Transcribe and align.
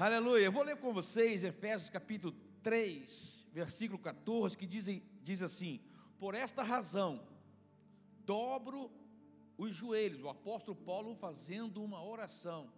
Aleluia. 0.00 0.46
Eu 0.46 0.52
vou 0.52 0.62
ler 0.62 0.78
com 0.78 0.94
vocês 0.94 1.44
Efésios 1.44 1.90
capítulo 1.90 2.34
3, 2.62 3.46
versículo 3.52 3.98
14, 3.98 4.56
que 4.56 4.66
diz, 4.66 4.86
diz 5.22 5.42
assim: 5.42 5.78
Por 6.18 6.34
esta 6.34 6.62
razão, 6.62 7.22
dobro 8.24 8.90
os 9.58 9.74
joelhos, 9.74 10.22
o 10.22 10.30
apóstolo 10.30 10.74
Paulo 10.74 11.14
fazendo 11.14 11.84
uma 11.84 12.02
oração 12.02 12.72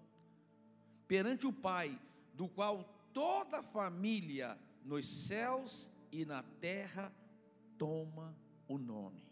perante 1.06 1.46
o 1.46 1.52
Pai, 1.52 1.96
do 2.34 2.48
qual 2.48 2.82
toda 3.12 3.58
a 3.58 3.62
família 3.62 4.58
nos 4.84 5.06
céus 5.06 5.88
e 6.10 6.24
na 6.24 6.42
terra 6.42 7.14
toma 7.78 8.36
o 8.66 8.76
nome. 8.76 9.24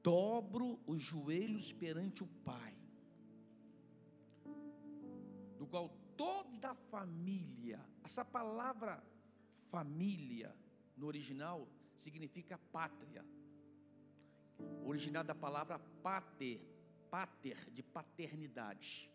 Dobro 0.00 0.78
os 0.86 1.02
joelhos 1.02 1.72
perante 1.72 2.22
o 2.22 2.28
Pai, 2.44 2.72
do 5.62 5.66
qual 5.68 5.88
toda 6.16 6.70
a 6.70 6.74
família, 6.74 7.78
essa 8.02 8.24
palavra 8.24 9.00
família 9.70 10.52
no 10.96 11.06
original 11.06 11.68
significa 11.94 12.58
pátria, 12.72 13.24
original 14.84 15.22
da 15.22 15.36
palavra 15.36 15.78
pater, 16.02 16.60
pater, 17.08 17.70
de 17.70 17.80
paternidade. 17.80 19.08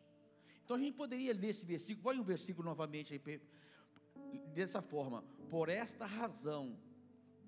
Então 0.64 0.78
a 0.78 0.80
gente 0.80 0.96
poderia 0.96 1.34
ler 1.34 1.50
esse 1.50 1.66
versículo, 1.66 2.04
põe 2.04 2.18
um 2.18 2.24
versículo 2.24 2.66
novamente 2.70 3.14
aí, 3.14 3.42
dessa 4.54 4.82
forma: 4.82 5.22
Por 5.50 5.68
esta 5.68 6.06
razão, 6.06 6.80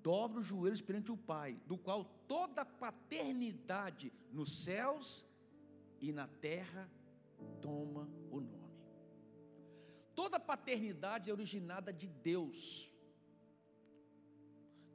dobra 0.02 0.40
os 0.40 0.46
joelhos 0.46 0.82
perante 0.82 1.10
o 1.10 1.16
Pai, 1.16 1.58
do 1.66 1.78
qual 1.78 2.04
toda 2.28 2.66
paternidade 2.66 4.12
nos 4.30 4.62
céus 4.62 5.24
e 6.02 6.12
na 6.12 6.28
terra 6.28 6.86
toma. 7.62 8.19
Toda 10.20 10.38
paternidade 10.38 11.30
é 11.30 11.32
originada 11.32 11.90
de 12.00 12.06
Deus. 12.06 12.92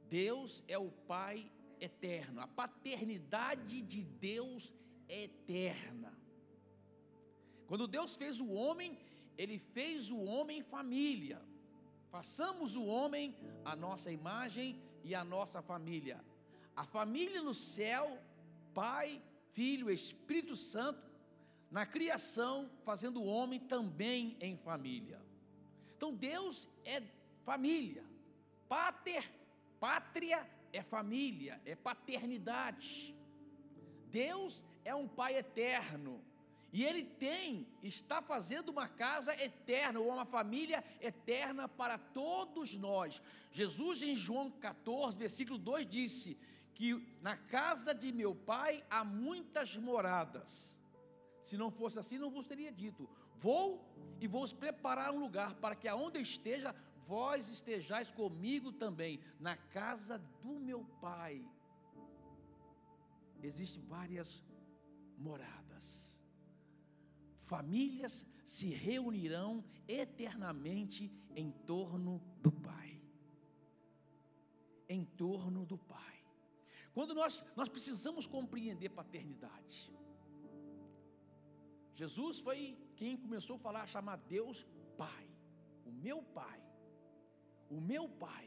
Deus 0.08 0.62
é 0.68 0.78
o 0.78 0.88
Pai 0.88 1.50
eterno. 1.80 2.40
A 2.40 2.46
paternidade 2.46 3.82
de 3.82 4.04
Deus 4.04 4.72
é 5.08 5.24
eterna. 5.24 6.16
Quando 7.66 7.88
Deus 7.88 8.14
fez 8.14 8.40
o 8.40 8.52
homem, 8.52 8.96
Ele 9.36 9.58
fez 9.58 10.12
o 10.12 10.18
homem 10.18 10.62
família. 10.62 11.42
Façamos 12.08 12.76
o 12.76 12.84
homem 12.84 13.36
a 13.64 13.74
nossa 13.74 14.12
imagem 14.12 14.80
e 15.02 15.12
a 15.12 15.24
nossa 15.24 15.60
família. 15.60 16.24
A 16.76 16.84
família 16.84 17.42
no 17.42 17.52
céu, 17.52 18.16
Pai, 18.72 19.20
Filho, 19.50 19.90
Espírito 19.90 20.54
Santo, 20.54 21.04
na 21.68 21.84
criação, 21.84 22.70
fazendo 22.84 23.20
o 23.20 23.26
homem 23.26 23.58
também 23.58 24.36
em 24.40 24.56
família. 24.56 25.25
Então 25.96 26.14
Deus 26.14 26.68
é 26.84 27.02
família. 27.44 28.04
Pater, 28.68 29.30
pátria 29.80 30.46
é 30.72 30.82
família, 30.82 31.60
é 31.64 31.74
paternidade. 31.74 33.14
Deus 34.10 34.62
é 34.84 34.94
um 34.94 35.08
Pai 35.08 35.36
eterno. 35.36 36.22
E 36.72 36.84
Ele 36.84 37.04
tem, 37.04 37.66
está 37.82 38.20
fazendo 38.20 38.68
uma 38.68 38.86
casa 38.88 39.32
eterna, 39.42 40.00
ou 40.00 40.12
uma 40.12 40.26
família 40.26 40.84
eterna 41.00 41.66
para 41.66 41.96
todos 41.96 42.74
nós. 42.74 43.22
Jesus, 43.50 44.02
em 44.02 44.14
João 44.16 44.50
14, 44.50 45.16
versículo 45.16 45.58
2, 45.58 45.86
disse 45.86 46.36
que 46.74 47.02
na 47.22 47.36
casa 47.36 47.94
de 47.94 48.12
meu 48.12 48.34
Pai 48.34 48.84
há 48.90 49.02
muitas 49.04 49.76
moradas. 49.76 50.75
Se 51.48 51.56
não 51.62 51.70
fosse 51.70 51.98
assim, 51.98 52.18
não 52.18 52.30
vos 52.36 52.46
teria 52.46 52.72
dito: 52.82 53.08
Vou 53.46 53.66
e 54.20 54.26
vou 54.26 54.46
preparar 54.64 55.12
um 55.12 55.20
lugar 55.26 55.54
para 55.62 55.76
que 55.80 55.88
aonde 55.88 56.20
esteja, 56.20 56.74
vós 57.06 57.48
estejais 57.48 58.10
comigo 58.20 58.70
também, 58.84 59.20
na 59.38 59.56
casa 59.56 60.18
do 60.42 60.54
meu 60.68 60.84
Pai. 61.00 61.34
Existem 63.42 63.82
várias 63.82 64.42
moradas 65.16 66.06
famílias 67.46 68.26
se 68.44 68.68
reunirão 68.68 69.64
eternamente 69.88 71.10
em 71.34 71.50
torno 71.50 72.20
do 72.42 72.52
Pai. 72.52 73.00
Em 74.88 75.04
torno 75.04 75.64
do 75.64 75.78
Pai. 75.78 76.24
Quando 76.92 77.14
nós, 77.14 77.44
nós 77.56 77.68
precisamos 77.68 78.26
compreender 78.26 78.90
paternidade. 78.90 79.92
Jesus 82.00 82.38
foi 82.46 82.58
quem 82.98 83.12
começou 83.24 83.56
a 83.56 83.64
falar, 83.66 83.82
a 83.84 83.92
chamar 83.94 84.16
Deus 84.36 84.58
Pai, 85.02 85.24
o 85.88 85.92
meu 86.06 86.18
Pai, 86.38 86.60
o 87.76 87.80
meu 87.92 88.04
Pai. 88.26 88.44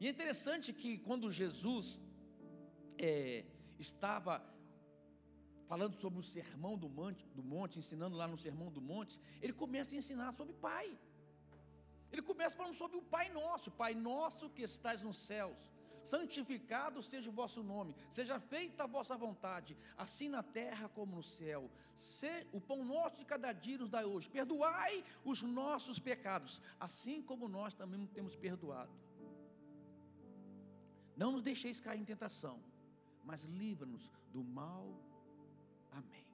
E 0.00 0.06
é 0.06 0.10
interessante 0.10 0.72
que 0.80 0.90
quando 1.06 1.32
Jesus 1.42 1.86
é, 2.98 3.44
estava 3.86 4.34
falando 5.70 5.94
sobre 6.02 6.18
o 6.20 6.28
sermão 6.36 6.74
do 6.82 6.88
monte, 6.98 7.24
do 7.38 7.44
monte, 7.54 7.78
ensinando 7.82 8.16
lá 8.20 8.26
no 8.32 8.38
sermão 8.46 8.70
do 8.76 8.82
monte, 8.92 9.14
ele 9.42 9.54
começa 9.62 9.94
a 9.94 9.98
ensinar 10.02 10.30
sobre 10.38 10.54
Pai. 10.68 10.86
Ele 12.12 12.22
começa 12.30 12.56
falando 12.60 12.76
sobre 12.82 12.96
o 12.98 13.02
Pai 13.14 13.26
nosso, 13.40 13.70
Pai 13.82 13.94
nosso 13.94 14.50
que 14.50 14.62
estás 14.62 15.02
nos 15.08 15.18
céus. 15.30 15.60
Santificado 16.12 17.02
seja 17.02 17.28
o 17.30 17.32
vosso 17.40 17.62
nome, 17.62 17.94
seja 18.10 18.38
feita 18.40 18.84
a 18.84 18.86
vossa 18.86 19.16
vontade, 19.16 19.76
assim 19.96 20.28
na 20.28 20.42
terra 20.42 20.88
como 20.88 21.16
no 21.16 21.22
céu. 21.22 21.70
Se, 21.94 22.46
o 22.52 22.60
pão 22.60 22.84
nosso 22.84 23.18
de 23.18 23.24
cada 23.24 23.52
dia 23.52 23.78
nos 23.78 23.90
dá 23.90 24.06
hoje. 24.06 24.30
Perdoai 24.38 25.04
os 25.24 25.42
nossos 25.42 25.98
pecados, 25.98 26.62
assim 26.78 27.20
como 27.20 27.48
nós 27.48 27.74
também 27.74 28.06
temos 28.06 28.34
perdoado. 28.36 28.92
Não 31.16 31.32
nos 31.32 31.42
deixeis 31.42 31.80
cair 31.80 32.00
em 32.00 32.04
tentação, 32.04 32.56
mas 33.24 33.44
livra-nos 33.44 34.10
do 34.32 34.42
mal 34.42 34.86
Amém. 35.92 36.24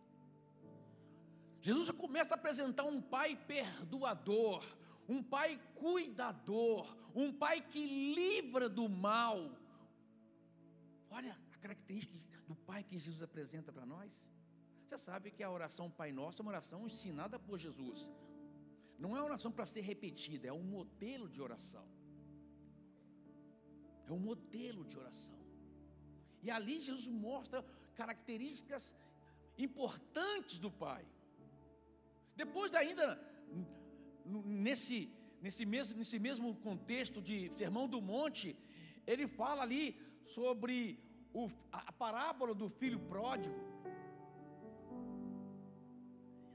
Jesus 1.60 1.90
começa 1.92 2.34
a 2.34 2.36
apresentar 2.36 2.84
um 2.84 3.00
pai 3.00 3.36
perdoador, 3.36 4.62
um 5.08 5.22
pai 5.22 5.58
cuidador, 5.76 6.94
um 7.14 7.32
pai 7.32 7.60
que 7.60 8.14
livra 8.14 8.68
do 8.68 8.88
mal. 8.88 9.50
Olha 11.16 11.32
a 11.54 11.58
característica 11.64 12.18
do 12.48 12.54
pai 12.68 12.82
que 12.88 12.98
Jesus 12.98 13.22
apresenta 13.28 13.72
para 13.72 13.86
nós. 13.94 14.12
Você 14.84 14.96
sabe 14.98 15.30
que 15.30 15.42
a 15.42 15.50
oração 15.58 15.96
Pai 16.00 16.10
Nosso 16.12 16.40
é 16.40 16.42
uma 16.44 16.54
oração 16.54 16.80
ensinada 16.86 17.38
por 17.46 17.56
Jesus. 17.64 18.00
Não 18.98 19.10
é 19.16 19.20
uma 19.20 19.30
oração 19.32 19.50
para 19.56 19.66
ser 19.72 19.82
repetida, 19.92 20.48
é 20.48 20.52
um 20.52 20.66
modelo 20.76 21.28
de 21.34 21.40
oração. 21.40 21.86
É 24.08 24.12
um 24.12 24.18
modelo 24.30 24.84
de 24.90 24.96
oração. 24.98 25.38
E 26.42 26.50
ali 26.50 26.80
Jesus 26.88 27.08
mostra 27.28 27.64
características 28.00 28.94
importantes 29.56 30.58
do 30.58 30.70
Pai. 30.70 31.04
Depois, 32.42 32.74
ainda, 32.74 33.06
nesse, 34.66 34.98
nesse, 35.40 35.64
mesmo, 35.64 35.96
nesse 35.96 36.18
mesmo 36.18 36.54
contexto 36.56 37.22
de 37.22 37.36
Sermão 37.56 37.86
do 37.88 38.00
Monte, 38.02 38.56
ele 39.06 39.26
fala 39.28 39.62
ali 39.62 39.84
sobre 40.24 41.03
o, 41.34 41.50
a 41.72 41.92
parábola 41.92 42.54
do 42.54 42.68
filho 42.70 43.00
pródigo. 43.00 43.54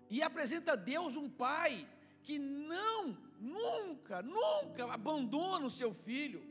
E 0.10 0.24
apresenta 0.24 0.72
a 0.74 0.76
Deus 0.76 1.16
um 1.16 1.30
pai 1.30 1.88
que 2.24 2.40
não, 2.40 3.18
nunca, 3.40 4.24
nunca 4.24 4.92
abandona 4.92 5.66
o 5.66 5.70
seu 5.70 5.94
filho. 5.94 6.42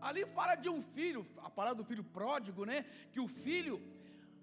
Ali 0.00 0.24
fala 0.26 0.54
de 0.54 0.68
um 0.68 0.82
filho, 0.82 1.26
a 1.42 1.48
palavra 1.48 1.78
do 1.82 1.84
filho 1.84 2.04
pródigo, 2.04 2.64
né? 2.64 2.84
Que 3.10 3.20
o 3.20 3.26
filho 3.26 3.80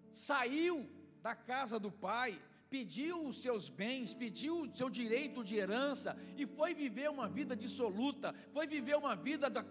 saiu 0.09 0.89
da 1.21 1.35
casa 1.35 1.79
do 1.79 1.91
pai, 1.91 2.41
pediu 2.71 3.15
os 3.27 3.37
seus 3.45 3.67
bens, 3.67 4.13
pediu 4.13 4.53
o 4.61 4.75
seu 4.79 4.89
direito 4.89 5.43
de 5.43 5.57
herança 5.57 6.17
e 6.37 6.45
foi 6.57 6.73
viver 6.73 7.09
uma 7.09 7.27
vida 7.27 7.53
dissoluta, 7.53 8.33
foi 8.53 8.65
viver 8.65 8.95
uma 8.95 9.13
vida 9.13 9.49
da, 9.49 9.61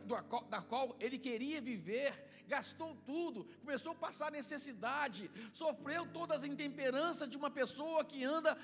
da 0.51 0.61
qual 0.61 0.95
ele 1.01 1.19
queria 1.19 1.63
viver, 1.63 2.13
gastou 2.47 2.95
tudo, 3.07 3.47
começou 3.63 3.93
a 3.93 4.03
passar 4.07 4.31
necessidade, 4.31 5.31
sofreu 5.51 6.05
todas 6.19 6.39
as 6.39 6.45
intemperanças 6.45 7.31
de 7.31 7.39
uma 7.39 7.51
pessoa 7.51 8.05
que 8.05 8.23
anda 8.23 8.55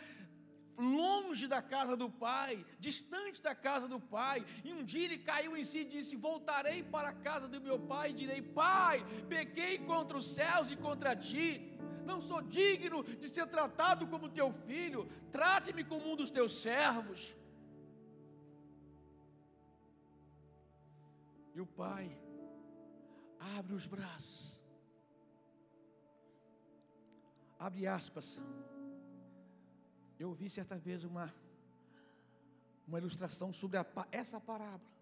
longe 0.78 1.46
da 1.48 1.62
casa 1.62 1.96
do 1.96 2.10
pai, 2.10 2.62
distante 2.78 3.40
da 3.40 3.54
casa 3.54 3.88
do 3.88 3.98
pai, 3.98 4.44
e 4.62 4.70
um 4.74 4.84
dia 4.84 5.04
ele 5.06 5.16
caiu 5.16 5.56
em 5.56 5.64
si 5.64 5.78
e 5.78 5.84
disse: 5.84 6.14
Voltarei 6.14 6.82
para 6.82 7.08
a 7.08 7.14
casa 7.14 7.48
do 7.48 7.60
meu 7.60 7.78
pai 7.78 8.10
e 8.10 8.18
direi: 8.20 8.42
Pai, 8.42 9.02
pequei 9.28 9.78
contra 9.78 10.18
os 10.18 10.26
céus 10.26 10.70
e 10.70 10.76
contra 10.76 11.16
ti 11.16 11.75
não 12.10 12.20
sou 12.28 12.40
digno 12.58 13.02
de 13.22 13.28
ser 13.28 13.46
tratado 13.56 14.06
como 14.12 14.34
teu 14.38 14.48
filho, 14.68 15.02
trate-me 15.36 15.82
como 15.92 16.12
um 16.12 16.16
dos 16.20 16.30
teus 16.30 16.52
servos. 16.66 17.20
E 21.56 21.60
o 21.60 21.66
pai 21.66 22.06
abre 23.56 23.74
os 23.74 23.86
braços, 23.94 24.60
abre 27.58 27.86
aspas. 27.86 28.28
Eu 30.18 30.28
ouvi 30.32 30.48
certa 30.48 30.76
vez 30.86 31.04
uma, 31.04 31.26
uma 32.88 32.98
ilustração 32.98 33.52
sobre 33.52 33.78
a, 33.78 33.86
essa 34.10 34.38
parábola 34.40 34.96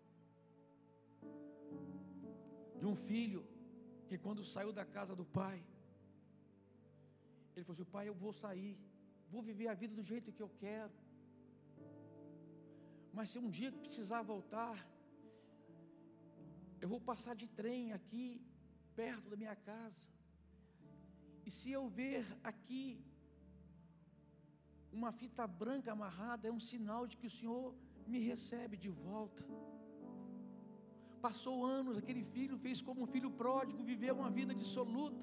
de 2.78 2.86
um 2.86 2.96
filho 2.96 3.42
que 4.08 4.16
quando 4.18 4.44
saiu 4.44 4.72
da 4.72 4.84
casa 4.84 5.14
do 5.20 5.24
pai, 5.24 5.58
ele 7.54 7.64
falou 7.66 7.76
assim: 7.76 7.92
Pai, 7.96 8.04
eu 8.08 8.16
vou 8.24 8.32
sair, 8.44 8.74
vou 9.32 9.42
viver 9.50 9.68
a 9.68 9.76
vida 9.82 9.94
do 10.00 10.04
jeito 10.12 10.34
que 10.36 10.44
eu 10.46 10.50
quero. 10.64 10.92
Mas 13.16 13.30
se 13.30 13.38
um 13.44 13.50
dia 13.58 13.70
precisar 13.84 14.22
voltar, 14.34 14.76
eu 16.82 16.88
vou 16.92 17.00
passar 17.10 17.34
de 17.42 17.46
trem 17.60 17.92
aqui, 17.98 18.26
perto 19.00 19.30
da 19.30 19.36
minha 19.42 19.56
casa. 19.70 20.04
E 21.46 21.50
se 21.58 21.70
eu 21.78 21.82
ver 22.00 22.24
aqui 22.50 22.84
uma 24.98 25.12
fita 25.20 25.46
branca 25.46 25.90
amarrada, 25.92 26.48
é 26.48 26.52
um 26.58 26.64
sinal 26.70 27.02
de 27.10 27.16
que 27.20 27.28
o 27.30 27.34
Senhor 27.38 27.74
me 28.12 28.20
recebe 28.30 28.76
de 28.84 28.90
volta. 29.06 29.44
Passou 31.26 31.56
anos, 31.64 31.96
aquele 31.96 32.24
filho 32.34 32.56
fez 32.64 32.80
como 32.86 33.02
um 33.04 33.10
filho 33.14 33.30
pródigo, 33.42 33.82
viveu 33.92 34.14
uma 34.22 34.30
vida 34.38 34.54
dissoluta. 34.62 35.22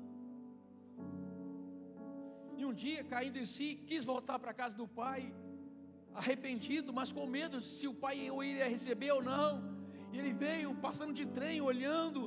E 2.61 2.65
um 2.69 2.73
dia, 2.81 3.03
caindo 3.11 3.37
em 3.43 3.47
si, 3.53 3.67
quis 3.89 4.03
voltar 4.09 4.37
para 4.41 4.51
a 4.51 4.57
casa 4.61 4.75
do 4.79 4.87
pai, 5.01 5.21
arrependido, 6.21 6.93
mas 6.97 7.11
com 7.15 7.25
medo 7.37 7.59
se 7.59 7.85
o 7.91 7.95
pai 8.03 8.17
o 8.29 8.43
iria 8.49 8.67
receber 8.75 9.11
ou 9.17 9.23
não. 9.29 9.49
E 10.11 10.19
ele 10.19 10.33
veio 10.43 10.69
passando 10.85 11.13
de 11.19 11.25
trem, 11.37 11.57
olhando, 11.71 12.21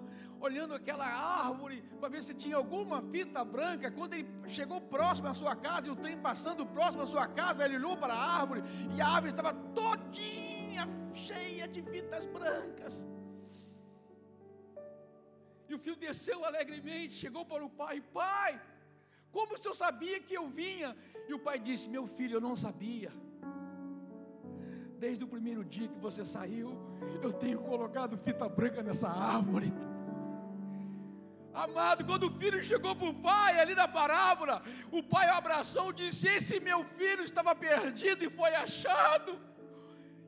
olhando 0.47 0.75
aquela 0.75 1.07
árvore 1.47 1.77
para 2.01 2.09
ver 2.15 2.23
se 2.29 2.35
tinha 2.43 2.57
alguma 2.63 2.99
fita 3.13 3.45
branca. 3.45 3.93
Quando 3.99 4.15
ele 4.15 4.27
chegou 4.59 4.81
próximo 4.97 5.29
à 5.29 5.35
sua 5.43 5.55
casa 5.55 5.87
e 5.87 5.93
o 5.95 6.01
trem 6.05 6.19
passando 6.29 6.67
próximo 6.67 7.05
à 7.05 7.09
sua 7.15 7.29
casa, 7.41 7.65
ele 7.65 7.77
olhou 7.81 7.97
para 7.97 8.15
a 8.15 8.25
árvore 8.41 8.63
e 8.97 9.01
a 9.01 9.09
árvore 9.17 9.33
estava 9.35 9.55
todinha 9.81 10.85
cheia 11.13 11.69
de 11.69 11.83
fitas 11.93 12.27
brancas. 12.27 13.07
E 15.69 15.75
o 15.77 15.79
filho 15.79 15.97
desceu 16.09 16.45
alegremente, 16.45 17.23
chegou 17.25 17.45
para 17.53 17.65
o 17.65 17.75
pai: 17.83 17.97
Pai, 18.21 18.53
como 19.35 19.55
o 19.55 19.59
senhor 19.61 19.75
sabia 19.75 20.19
que 20.27 20.35
eu 20.41 20.47
vinha? 20.49 20.97
E 21.29 21.35
o 21.35 21.41
pai 21.47 21.59
disse: 21.69 21.91
Meu 21.95 22.07
filho, 22.17 22.37
eu 22.37 22.41
não 22.41 22.55
sabia. 22.65 23.11
Desde 25.05 25.25
o 25.25 25.29
primeiro 25.35 25.63
dia 25.65 25.89
que 25.89 25.99
você 25.99 26.25
saiu, 26.25 26.71
eu 27.21 27.33
tenho 27.33 27.59
colocado 27.71 28.17
fita 28.27 28.49
branca 28.49 28.83
nessa 28.89 29.09
árvore. 29.09 29.73
Amado, 31.53 32.05
quando 32.11 32.25
o 32.29 32.35
filho 32.39 32.63
chegou 32.71 32.95
para 33.01 33.09
o 33.09 33.21
pai, 33.31 33.61
ali 33.61 33.75
na 33.75 33.89
parábola, 33.89 34.63
o 34.91 35.03
pai 35.03 35.27
abraçou 35.29 35.91
e 35.91 35.99
disse: 36.03 36.29
Esse 36.29 36.61
meu 36.69 36.81
filho 36.99 37.25
estava 37.25 37.55
perdido 37.55 38.25
e 38.25 38.31
foi 38.31 38.55
achado. 38.55 39.33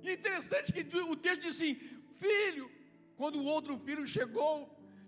E 0.02 0.12
interessante 0.12 0.72
que 0.72 0.82
o 0.98 1.16
texto 1.16 1.42
diz 1.42 1.54
assim: 1.56 1.74
Filho, 2.24 2.68
quando 3.16 3.38
o 3.38 3.44
outro 3.44 3.78
filho 3.78 4.06
chegou, 4.06 4.54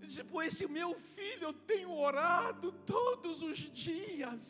disse: 0.08 0.24
Por 0.32 0.42
esse 0.48 0.66
meu 0.78 0.90
filho 1.14 1.44
eu 1.48 1.54
tenho 1.72 1.90
orado 2.08 2.72
todos 2.94 3.42
os 3.50 3.58
dias. 3.86 4.42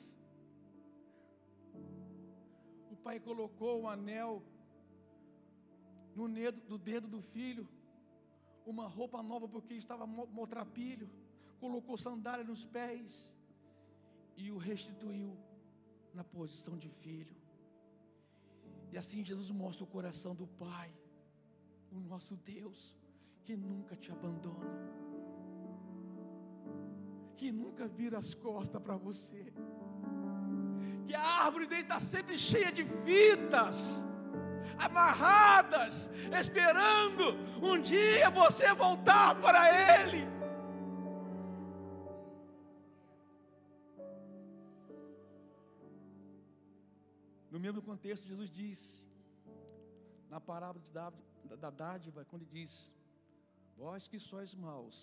O 2.94 2.96
pai 3.06 3.18
colocou 3.28 3.82
um 3.82 3.88
anel 3.88 4.42
no 6.18 6.28
dedo, 6.28 6.60
do 6.72 6.78
dedo 6.90 7.08
do 7.16 7.20
filho, 7.34 7.64
uma 8.74 8.86
roupa 8.98 9.22
nova 9.22 9.46
porque 9.46 9.74
estava 9.74 10.06
maltrapilho 10.06 11.08
colocou 11.60 11.96
sandália 11.96 12.44
nos 12.44 12.64
pés 12.64 13.34
e 14.36 14.50
o 14.50 14.56
restituiu 14.56 15.36
na 16.14 16.24
posição 16.24 16.76
de 16.76 16.88
filho. 16.88 17.36
E 18.92 18.96
assim 18.96 19.24
Jesus 19.24 19.50
mostra 19.50 19.84
o 19.84 19.86
coração 19.86 20.34
do 20.34 20.46
Pai, 20.46 20.90
o 21.92 21.98
nosso 22.00 22.36
Deus, 22.36 22.96
que 23.44 23.56
nunca 23.56 23.96
te 23.96 24.10
abandona, 24.10 24.78
que 27.38 27.52
nunca 27.52 27.84
vira 27.86 28.18
as 28.18 28.30
costas 28.34 28.82
para 28.82 28.96
você, 28.96 29.44
que 31.06 31.14
a 31.14 31.26
árvore 31.44 31.66
dele 31.70 31.82
está 31.82 32.00
sempre 32.00 32.36
cheia 32.36 32.70
de 32.78 32.84
fitas, 33.06 33.78
amarradas, 34.86 36.10
esperando 36.40 37.24
um 37.68 37.80
dia 37.80 38.28
você 38.28 38.74
voltar 38.74 39.40
para 39.44 39.62
Ele. 40.00 40.22
No 47.52 47.60
mesmo 47.66 47.80
contexto, 47.90 48.26
Jesus 48.26 48.50
diz, 48.50 49.08
na 50.28 50.40
parábola 50.40 50.82
da 51.64 51.70
dádiva, 51.70 52.24
quando 52.24 52.42
ele 52.42 52.50
diz: 52.60 52.92
Vós 53.76 54.06
que 54.08 54.18
sois 54.18 54.54
maus, 54.54 54.96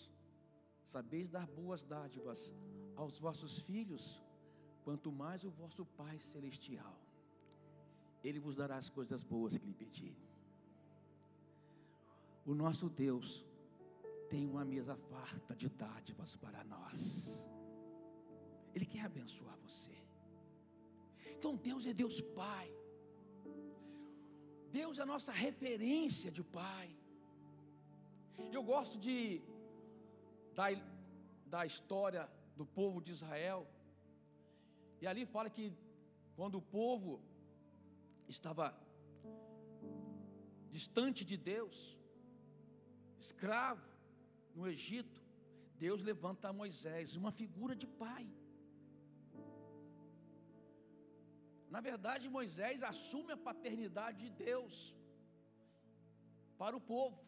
sabeis 0.85 1.29
dar 1.29 1.47
boas 1.47 1.83
dádivas 1.83 2.53
aos 2.95 3.17
vossos 3.17 3.59
filhos, 3.59 4.21
quanto 4.83 5.11
mais 5.11 5.43
o 5.43 5.49
vosso 5.49 5.85
Pai 5.85 6.17
Celestial, 6.19 6.97
Ele 8.23 8.39
vos 8.39 8.55
dará 8.55 8.77
as 8.77 8.89
coisas 8.89 9.23
boas 9.23 9.57
que 9.57 9.65
lhe 9.65 9.73
pedirem. 9.73 10.29
O 12.45 12.53
nosso 12.53 12.87
Deus 12.89 13.43
tem 14.29 14.45
uma 14.47 14.63
mesa 14.63 14.95
farta 14.95 15.55
de 15.55 15.67
dádivas 15.69 16.35
para 16.35 16.63
nós. 16.63 16.99
Ele 18.73 18.85
quer 18.85 19.01
abençoar 19.05 19.57
você. 19.67 19.95
Então 21.35 21.55
Deus 21.55 21.85
é 21.85 21.93
Deus 21.93 22.21
Pai. 22.21 22.69
Deus 24.71 24.97
é 24.99 25.01
a 25.03 25.05
nossa 25.13 25.31
referência 25.31 26.31
de 26.31 26.43
Pai. 26.43 26.88
Eu 28.51 28.63
gosto 28.63 28.97
de 28.97 29.41
da, 30.59 30.67
da 31.53 31.61
história 31.71 32.23
do 32.59 32.65
povo 32.79 33.01
de 33.05 33.11
Israel. 33.17 33.61
E 35.01 35.07
ali 35.11 35.25
fala 35.35 35.49
que 35.57 35.65
quando 36.37 36.55
o 36.61 36.67
povo 36.79 37.11
estava 38.35 38.65
distante 40.75 41.21
de 41.31 41.37
Deus, 41.51 41.75
escravo 43.25 43.87
no 44.55 44.65
Egito, 44.75 45.19
Deus 45.85 46.01
levanta 46.09 46.57
Moisés, 46.63 47.15
uma 47.21 47.31
figura 47.41 47.75
de 47.81 47.87
pai. 48.03 48.25
Na 51.75 51.81
verdade, 51.89 52.33
Moisés 52.37 52.83
assume 52.91 53.31
a 53.33 53.43
paternidade 53.49 54.19
de 54.25 54.29
Deus 54.50 54.75
para 56.62 56.75
o 56.79 56.83
povo, 56.93 57.21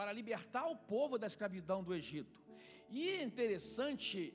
para 0.00 0.14
libertar 0.14 0.66
o 0.66 0.74
povo 0.74 1.18
da 1.18 1.26
escravidão 1.26 1.84
do 1.84 1.94
Egito. 1.94 2.40
E 2.88 3.10
é 3.10 3.22
interessante 3.22 4.34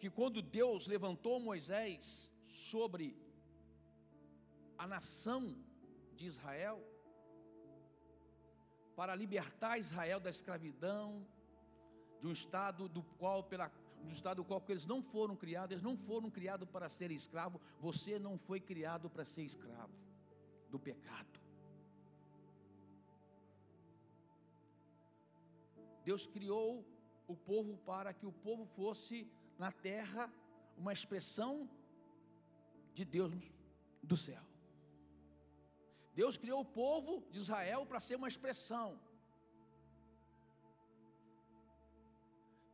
que 0.00 0.10
quando 0.10 0.42
Deus 0.42 0.88
levantou 0.88 1.38
Moisés 1.38 2.28
sobre 2.42 3.16
a 4.76 4.88
nação 4.88 5.56
de 6.16 6.26
Israel, 6.26 6.82
para 8.96 9.14
libertar 9.14 9.78
Israel 9.78 10.18
da 10.18 10.30
escravidão, 10.30 11.24
de 12.20 12.26
um 12.26 12.32
estado 12.32 12.88
do 12.88 13.04
qual 13.20 13.44
pela 13.44 13.70
no 14.02 14.10
estado 14.10 14.38
do 14.38 14.44
qual 14.44 14.60
eles 14.68 14.84
não 14.84 15.00
foram 15.00 15.36
criados, 15.36 15.70
eles 15.70 15.84
não 15.84 15.96
foram 15.96 16.28
criados 16.28 16.68
para 16.68 16.88
ser 16.88 17.12
escravo, 17.12 17.60
você 17.78 18.18
não 18.18 18.36
foi 18.36 18.58
criado 18.58 19.08
para 19.08 19.24
ser 19.24 19.44
escravo 19.44 19.94
do 20.72 20.78
pecado. 20.78 21.43
Deus 26.04 26.26
criou 26.26 26.84
o 27.26 27.36
povo 27.36 27.76
para 27.78 28.12
que 28.12 28.26
o 28.26 28.32
povo 28.32 28.64
fosse 28.66 29.26
na 29.58 29.70
terra 29.72 30.30
uma 30.76 30.92
expressão 30.92 31.68
de 32.92 33.04
Deus 33.04 33.32
do 34.02 34.16
céu. 34.16 34.42
Deus 36.14 36.36
criou 36.36 36.60
o 36.60 36.64
povo 36.82 37.24
de 37.30 37.38
Israel 37.38 37.86
para 37.86 38.00
ser 38.00 38.16
uma 38.16 38.28
expressão 38.28 38.98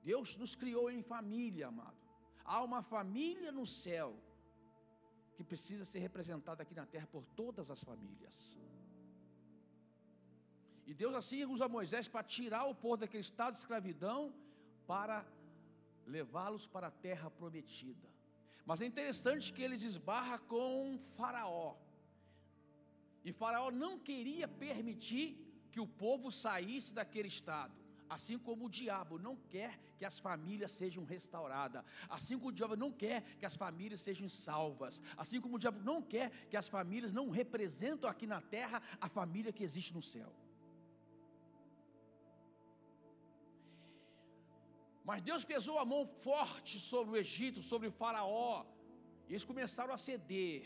Deus 0.02 0.36
nos 0.36 0.56
criou 0.56 0.90
em 0.90 1.02
família, 1.02 1.68
amado. 1.68 1.96
Há 2.44 2.62
uma 2.62 2.82
família 2.82 3.52
no 3.52 3.66
céu 3.66 4.14
que 5.36 5.44
precisa 5.44 5.84
ser 5.84 6.00
representada 6.00 6.62
aqui 6.62 6.74
na 6.74 6.86
terra 6.86 7.06
por 7.06 7.24
todas 7.40 7.70
as 7.70 7.82
famílias. 7.82 8.56
E 10.90 10.94
Deus 11.00 11.14
assim 11.14 11.40
usa 11.54 11.68
Moisés 11.68 12.06
para 12.08 12.24
tirar 12.36 12.64
o 12.64 12.74
povo 12.74 12.96
daquele 13.02 13.26
estado 13.28 13.52
de 13.54 13.60
escravidão 13.60 14.34
para 14.88 15.24
levá-los 16.14 16.66
para 16.66 16.88
a 16.88 16.96
terra 17.06 17.30
prometida. 17.30 18.08
Mas 18.66 18.80
é 18.80 18.86
interessante 18.86 19.52
que 19.52 19.62
eles 19.62 19.84
esbarra 19.84 20.36
com 20.52 20.98
Faraó. 21.16 21.76
E 23.24 23.32
Faraó 23.32 23.70
não 23.70 24.00
queria 24.00 24.48
permitir 24.48 25.28
que 25.70 25.78
o 25.78 25.86
povo 25.86 26.32
saísse 26.32 26.92
daquele 26.92 27.28
estado, 27.28 27.72
assim 28.08 28.36
como 28.36 28.66
o 28.66 28.74
diabo 28.80 29.16
não 29.16 29.36
quer 29.36 29.78
que 29.96 30.04
as 30.04 30.18
famílias 30.18 30.72
sejam 30.72 31.04
restauradas, 31.04 31.84
assim 32.08 32.36
como 32.36 32.48
o 32.48 32.58
diabo 32.60 32.74
não 32.74 32.90
quer 32.90 33.22
que 33.38 33.46
as 33.46 33.54
famílias 33.54 34.00
sejam 34.00 34.28
salvas, 34.28 35.00
assim 35.16 35.40
como 35.40 35.54
o 35.54 35.58
diabo 35.64 35.80
não 35.84 36.02
quer 36.02 36.30
que 36.50 36.56
as 36.56 36.68
famílias 36.68 37.12
não 37.12 37.30
representam 37.30 38.10
aqui 38.10 38.26
na 38.26 38.40
terra 38.40 38.82
a 39.00 39.08
família 39.08 39.52
que 39.52 39.62
existe 39.62 39.94
no 39.94 40.02
céu. 40.02 40.34
Mas 45.10 45.22
Deus 45.28 45.44
pesou 45.52 45.76
a 45.80 45.84
mão 45.92 46.02
forte 46.26 46.74
sobre 46.78 47.10
o 47.12 47.20
Egito, 47.24 47.60
sobre 47.70 47.86
o 47.88 47.94
Faraó, 48.00 48.64
e 49.26 49.32
eles 49.32 49.46
começaram 49.50 49.92
a 49.92 49.98
ceder. 50.04 50.62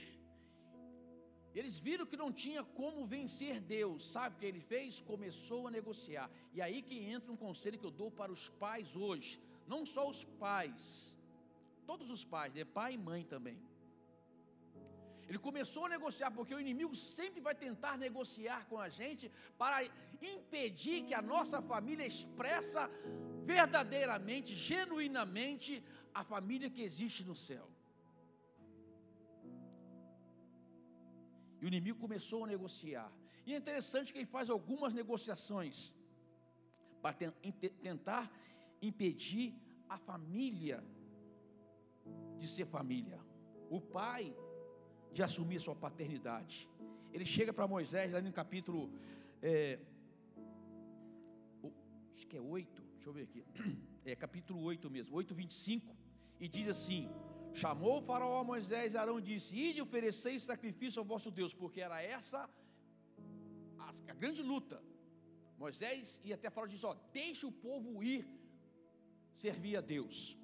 Eles 1.58 1.78
viram 1.86 2.04
que 2.10 2.20
não 2.22 2.30
tinha 2.42 2.62
como 2.80 3.06
vencer 3.14 3.54
Deus. 3.76 3.98
Sabe 4.14 4.34
o 4.34 4.38
que 4.38 4.44
ele 4.50 4.60
fez? 4.60 5.00
Começou 5.12 5.60
a 5.66 5.70
negociar. 5.70 6.28
E 6.52 6.60
aí 6.60 6.82
que 6.88 6.98
entra 7.14 7.32
um 7.32 7.40
conselho 7.46 7.78
que 7.78 7.88
eu 7.90 7.96
dou 8.02 8.10
para 8.10 8.30
os 8.36 8.44
pais 8.64 8.94
hoje. 8.94 9.40
Não 9.66 9.80
só 9.86 10.04
os 10.12 10.22
pais, 10.44 10.82
todos 11.90 12.10
os 12.16 12.22
pais, 12.34 12.52
né? 12.52 12.66
pai 12.66 12.92
e 12.94 12.98
mãe 12.98 13.24
também. 13.24 13.58
Ele 15.28 15.38
começou 15.38 15.85
a 15.87 15.93
negociar, 15.97 16.31
porque 16.31 16.54
o 16.54 16.61
inimigo 16.64 16.95
sempre 16.95 17.40
vai 17.47 17.54
tentar 17.54 17.97
negociar 18.07 18.61
com 18.71 18.78
a 18.78 18.88
gente 18.88 19.31
para 19.62 19.76
impedir 20.35 20.99
que 21.07 21.14
a 21.14 21.23
nossa 21.23 21.61
família 21.73 22.07
expressa 22.07 22.83
verdadeiramente, 23.52 24.54
genuinamente, 24.54 25.83
a 26.21 26.23
família 26.33 26.71
que 26.71 26.83
existe 26.88 27.25
no 27.31 27.37
céu. 27.47 27.66
E 31.61 31.64
o 31.64 31.69
inimigo 31.73 31.99
começou 31.99 32.45
a 32.45 32.47
negociar. 32.54 33.11
E 33.47 33.52
é 33.54 33.57
interessante 33.57 34.12
que 34.12 34.19
ele 34.19 34.35
faz 34.37 34.49
algumas 34.50 34.93
negociações 34.93 35.95
para 37.02 37.14
tentar 37.88 38.25
impedir 38.81 39.54
a 39.88 39.99
família 39.99 40.78
de 42.38 42.49
ser 42.49 42.66
família. 42.66 43.19
O 43.71 43.81
pai 43.81 44.23
de 45.14 45.23
assumir 45.23 45.59
sua 45.61 45.76
paternidade. 45.85 46.68
Ele 47.12 47.25
chega 47.25 47.52
para 47.52 47.66
Moisés, 47.68 48.12
lá 48.12 48.21
no 48.21 48.33
capítulo. 48.33 48.80
É, 49.40 49.78
acho 52.14 52.26
que 52.26 52.37
é 52.37 52.40
8, 52.40 52.83
deixa 52.94 53.09
eu 53.09 53.12
ver 53.18 53.23
aqui. 53.28 53.44
É 54.06 54.14
capítulo 54.14 54.61
8 54.61 54.90
mesmo, 54.90 55.16
8, 55.16 55.35
25. 55.35 55.97
E 56.38 56.47
diz 56.47 56.66
assim: 56.68 57.09
Chamou 57.54 57.94
o 58.00 58.02
faraó 58.02 58.40
a 58.40 58.44
Moisés 58.44 58.92
e 58.92 58.99
Arão 58.99 59.18
e 59.18 59.23
disse: 59.23 59.56
Ide 59.56 59.80
ofereceis 59.80 60.42
sacrifício 60.42 61.00
ao 61.00 61.06
vosso 61.12 61.30
Deus, 61.30 61.54
porque 61.54 61.80
era 61.80 62.02
essa 62.02 62.40
a, 63.78 63.88
a 64.12 64.14
grande 64.23 64.42
luta. 64.42 64.83
Moisés 65.56 66.21
e 66.23 66.35
até 66.35 66.50
faraó 66.50 66.68
disse: 66.75 66.85
Ó, 66.85 66.94
deixe 67.14 67.47
o 67.47 67.52
povo 67.66 68.02
ir 68.02 68.26
servir 69.44 69.76
a 69.78 69.80
Deus. 69.80 70.37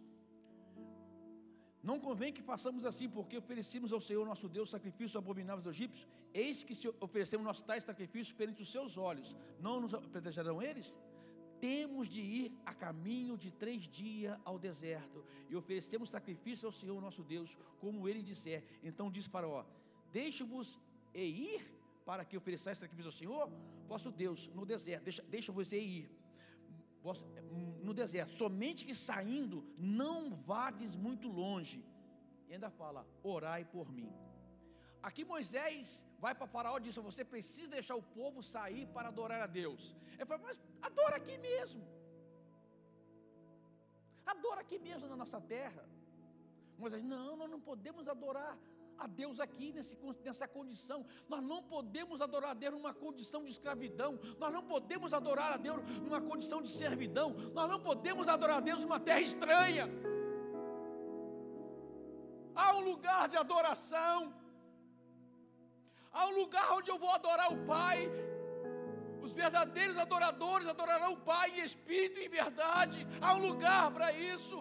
Não 1.83 1.99
convém 1.99 2.33
que 2.33 2.43
façamos 2.43 2.85
assim, 2.85 3.09
porque 3.09 3.39
oferecemos 3.39 3.93
ao 3.93 4.01
Senhor 4.01 4.27
nosso 4.27 4.49
Deus 4.49 4.69
sacrifício 4.69 5.19
abominável 5.19 5.63
dos 5.63 5.75
egípcios. 5.75 6.07
Eis 6.33 6.63
que 6.63 6.75
se 6.75 6.89
oferecemos 7.01 7.45
nossos 7.45 7.63
tais 7.63 7.85
sacrifícios 7.85 8.37
perante 8.37 8.63
os 8.63 8.71
seus 8.71 8.99
olhos, 8.99 9.35
não 9.59 9.81
nos 9.81 9.93
protegerão 9.93 10.63
eles? 10.63 10.97
Temos 11.59 12.09
de 12.09 12.21
ir 12.21 12.53
a 12.65 12.75
caminho 12.75 13.37
de 13.37 13.51
três 13.51 13.83
dias 13.83 14.39
ao 14.45 14.59
deserto 14.59 15.25
e 15.49 15.57
oferecemos 15.57 16.11
sacrifício 16.11 16.67
ao 16.67 16.73
Senhor 16.73 17.01
nosso 17.01 17.23
Deus, 17.23 17.59
como 17.79 18.09
ele 18.09 18.23
disser. 18.23 18.63
Então 18.83 19.11
diz 19.11 19.27
Faraó: 19.27 19.65
Deixe-vos 20.13 20.79
e 21.15 21.23
ir 21.23 21.81
para 22.05 22.25
que 22.25 22.37
ofereçais 22.37 22.79
sacrifício 22.79 23.09
ao 23.09 23.13
Senhor, 23.13 23.51
vosso 23.87 24.11
Deus, 24.11 24.49
no 24.55 24.65
deserto. 24.65 25.05
Deixa, 25.05 25.23
deixa 25.23 25.53
você 25.53 25.79
ir 25.79 26.11
no 27.83 27.95
deserto, 27.95 28.33
somente 28.33 28.85
que 28.85 28.95
saindo, 28.95 29.59
não 29.79 30.35
vades 30.35 30.95
muito 30.95 31.29
longe. 31.29 31.85
E 32.49 32.55
ainda 32.55 32.71
fala: 32.71 33.07
orai 33.23 33.65
por 33.65 33.91
mim. 33.91 34.13
Aqui 35.03 35.25
Moisés 35.25 36.05
vai 36.19 36.35
para 36.35 36.47
Faraó 36.47 36.77
e 36.79 36.83
diz: 36.87 36.97
Você 36.97 37.25
precisa 37.25 37.71
deixar 37.71 37.97
o 37.97 38.03
povo 38.03 38.43
sair 38.43 38.87
para 38.89 39.09
adorar 39.09 39.41
a 39.43 39.47
Deus. 39.47 39.97
Ele 40.15 40.27
fala: 40.27 40.43
Mas 40.43 40.61
adora 40.83 41.17
aqui 41.17 41.37
mesmo. 41.39 41.83
Adora 44.27 44.61
aqui 44.61 44.79
mesmo 44.79 45.09
na 45.09 45.17
nossa 45.17 45.41
terra. 45.41 45.85
Moisés: 46.79 47.03
Não, 47.03 47.37
nós 47.37 47.51
não 47.51 47.61
podemos 47.61 48.07
adorar 48.09 48.59
a 49.01 49.07
Deus 49.07 49.41
aqui 49.41 49.73
nesse, 49.73 49.97
nessa 50.25 50.47
condição. 50.47 51.05
Nós 51.29 51.43
não 51.43 51.63
podemos 51.63 52.21
adorar 52.21 52.51
a 52.51 52.55
Deus 52.55 52.75
numa 52.75 52.93
condição 52.93 53.43
de 53.45 53.51
escravidão. 53.51 54.19
Nós 54.39 54.53
não 54.53 54.63
podemos 54.63 55.13
adorar 55.13 55.55
a 55.55 55.57
Deus 55.57 55.83
numa 56.05 56.21
condição 56.21 56.61
de 56.63 56.71
servidão. 56.71 57.35
Nós 57.55 57.69
não 57.69 57.81
podemos 57.81 58.29
adorar 58.29 58.59
a 58.59 58.67
Deus 58.69 58.81
numa 58.81 59.01
terra 59.01 59.21
estranha. 59.21 59.89
Há 62.55 62.77
um 62.77 62.81
lugar 62.91 63.29
de 63.29 63.37
adoração. 63.45 64.35
Há 66.13 66.27
um 66.27 66.35
lugar 66.41 66.73
onde 66.73 66.91
eu 66.91 66.99
vou 66.99 67.11
adorar 67.11 67.53
o 67.53 67.65
Pai. 67.65 67.99
Os 69.23 69.33
verdadeiros 69.33 69.97
adoradores 69.97 70.69
adorarão 70.69 71.13
o 71.15 71.21
Pai 71.33 71.47
em 71.59 71.65
espírito 71.65 72.19
e 72.19 72.27
em 72.27 72.29
verdade. 72.29 73.07
Há 73.21 73.35
um 73.35 73.43
lugar 73.49 73.91
para 73.93 74.13
isso. 74.13 74.59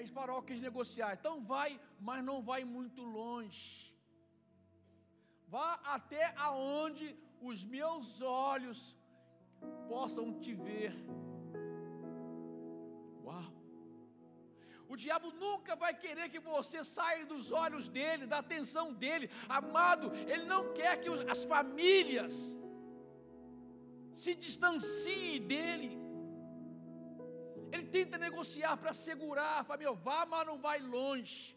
Aí 0.00 0.06
Faraó 0.16 0.40
quis 0.48 0.60
negociar. 0.66 1.10
Então 1.14 1.34
vai, 1.52 1.70
mas 2.08 2.20
não 2.28 2.36
vai 2.50 2.62
muito 2.76 3.02
longe. 3.18 3.64
Vá 5.54 5.68
até 5.96 6.24
aonde 6.48 7.06
os 7.48 7.58
meus 7.74 8.06
olhos 8.22 8.80
possam 9.90 10.26
te 10.42 10.54
ver. 10.54 10.94
Uau! 13.26 13.52
O 14.88 14.96
diabo 15.04 15.30
nunca 15.44 15.76
vai 15.84 15.92
querer 16.04 16.30
que 16.30 16.40
você 16.52 16.82
saia 16.82 17.26
dos 17.34 17.52
olhos 17.64 17.86
dele, 17.96 18.32
da 18.32 18.38
atenção 18.38 18.86
dele. 19.04 19.28
Amado, 19.60 20.08
ele 20.32 20.46
não 20.54 20.62
quer 20.72 20.94
que 21.02 21.10
as 21.34 21.44
famílias 21.44 22.34
se 24.14 24.34
distanciem 24.46 25.42
dele. 25.52 25.99
Ele 27.72 27.86
tenta 27.96 28.16
negociar 28.18 28.76
para 28.76 28.92
segurar 28.92 29.64
família, 29.64 29.92
vá, 29.92 30.20
mas 30.26 30.46
não 30.46 30.58
vai 30.58 30.78
longe. 30.80 31.56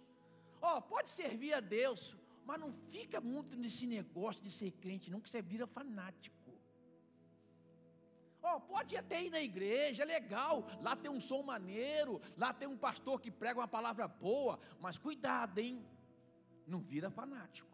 Ó, 0.61 0.77
oh, 0.77 0.81
pode 0.81 1.09
servir 1.09 1.53
a 1.53 1.59
Deus, 1.59 2.15
mas 2.45 2.59
não 2.59 2.71
fica 2.71 3.19
muito 3.19 3.55
nesse 3.55 3.85
negócio 3.87 4.41
de 4.43 4.51
ser 4.51 4.71
crente, 4.83 5.11
não, 5.11 5.21
que 5.21 5.29
você 5.29 5.41
vira 5.41 5.65
fanático. 5.65 6.51
Ó, 8.41 8.57
oh, 8.57 8.59
pode 8.59 8.95
até 8.97 9.23
ir 9.23 9.29
na 9.29 9.41
igreja, 9.41 10.03
é 10.03 10.05
legal, 10.05 10.67
lá 10.81 10.95
tem 10.95 11.09
um 11.09 11.21
som 11.21 11.41
maneiro, 11.41 12.21
lá 12.37 12.53
tem 12.53 12.67
um 12.67 12.77
pastor 12.77 13.19
que 13.21 13.31
prega 13.31 13.59
uma 13.61 13.67
palavra 13.67 14.07
boa, 14.07 14.59
mas 14.79 14.97
cuidado, 14.97 15.59
hein? 15.59 15.85
Não 16.67 16.79
vira 16.79 17.09
fanático. 17.09 17.71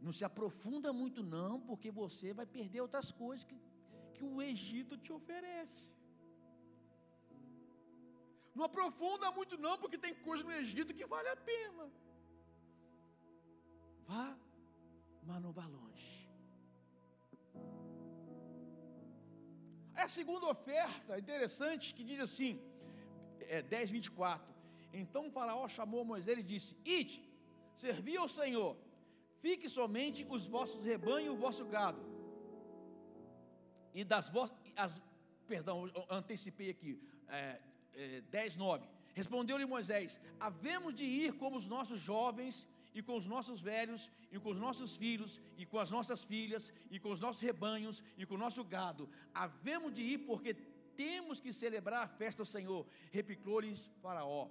Não 0.00 0.12
se 0.12 0.24
aprofunda 0.24 0.92
muito, 0.92 1.22
não, 1.22 1.60
porque 1.60 1.90
você 1.90 2.32
vai 2.32 2.46
perder 2.46 2.80
outras 2.80 3.12
coisas 3.12 3.44
que 3.44 3.58
que 4.20 4.28
o 4.34 4.42
Egito 4.52 4.94
te 5.04 5.10
oferece. 5.18 5.84
Não 8.54 8.64
aprofunda 8.68 9.26
muito, 9.38 9.54
não, 9.66 9.74
porque 9.82 9.98
tem 10.04 10.14
coisa 10.28 10.44
no 10.48 10.54
Egito 10.62 10.96
que 10.98 11.06
vale 11.14 11.28
a 11.34 11.38
pena. 11.50 11.84
Vá, 14.08 14.26
mas 15.28 15.40
não 15.44 15.52
vá 15.58 15.66
longe. 15.78 16.10
É 20.00 20.02
a 20.08 20.12
segunda 20.18 20.46
oferta 20.54 21.18
interessante 21.22 21.94
que 21.96 22.04
diz 22.10 22.20
assim, 22.28 22.52
é, 23.56 23.62
10, 23.62 23.90
24. 23.98 24.54
Então 25.00 25.30
Faraó 25.36 25.66
chamou 25.78 26.04
Moisés 26.12 26.38
e 26.38 26.46
disse: 26.52 26.70
Ide, 26.84 27.18
servi 27.84 28.16
ao 28.16 28.28
Senhor, 28.40 28.72
fique 29.44 29.68
somente 29.78 30.26
os 30.36 30.46
vossos 30.56 30.82
rebanhos 30.92 31.28
e 31.28 31.36
o 31.36 31.42
vosso 31.46 31.64
gado 31.76 32.09
e 33.94 34.04
das 34.04 34.28
vossas. 34.28 34.56
Perdão, 35.46 35.90
antecipei 36.08 36.70
aqui, 36.70 37.00
é, 37.28 37.60
é, 37.94 38.20
10, 38.30 38.56
9. 38.56 38.86
Respondeu-lhe 39.14 39.66
Moisés: 39.66 40.20
Havemos 40.38 40.94
de 40.94 41.04
ir 41.04 41.32
como 41.34 41.56
os 41.56 41.66
nossos 41.66 42.00
jovens, 42.00 42.68
e 42.94 43.02
com 43.02 43.16
os 43.16 43.26
nossos 43.26 43.60
velhos, 43.60 44.10
e 44.30 44.38
com 44.38 44.50
os 44.50 44.58
nossos 44.58 44.96
filhos, 44.96 45.40
e 45.56 45.66
com 45.66 45.78
as 45.78 45.90
nossas 45.90 46.22
filhas, 46.22 46.72
e 46.90 46.98
com 46.98 47.10
os 47.10 47.20
nossos 47.20 47.42
rebanhos, 47.42 48.02
e 48.16 48.26
com 48.26 48.34
o 48.34 48.38
nosso 48.38 48.62
gado. 48.64 49.08
Havemos 49.34 49.92
de 49.92 50.02
ir 50.02 50.18
porque 50.18 50.54
temos 50.96 51.40
que 51.40 51.52
celebrar 51.52 52.02
a 52.04 52.08
festa 52.08 52.42
ao 52.42 52.46
Senhor. 52.46 52.86
Replicou-lhes 53.10 53.90
Faraó: 54.02 54.48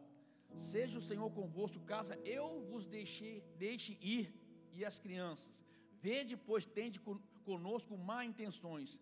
Seja 0.55 0.97
o 0.97 1.01
Senhor 1.01 1.29
convosco, 1.31 1.79
casa 1.85 2.19
eu 2.25 2.61
vos 2.69 2.87
deixe, 2.87 3.43
deixe 3.57 3.97
ir, 4.01 4.33
e 4.73 4.83
as 4.83 4.99
crianças. 4.99 5.63
Vede, 6.01 6.35
pois, 6.37 6.65
tende 6.65 6.99
conosco 7.43 7.97
má 7.97 8.23
intenções 8.23 8.99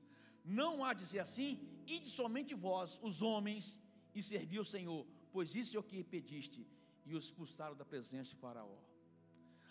não 0.48 0.84
há 0.86 0.94
de 0.94 1.06
ser 1.06 1.20
assim, 1.20 1.60
ide 1.86 2.10
somente 2.10 2.54
vós, 2.56 3.00
os 3.04 3.22
homens, 3.22 3.80
e 4.16 4.24
servi 4.24 4.58
o 4.60 4.66
Senhor, 4.66 5.06
pois 5.32 5.54
isso 5.56 5.76
é 5.76 5.80
o 5.80 5.84
que 5.84 6.04
pediste. 6.04 6.66
E 7.06 7.14
os 7.16 7.26
expulsaram 7.26 7.76
da 7.76 7.86
presença 7.86 8.30
de 8.32 8.38
Faraó. 8.38 8.78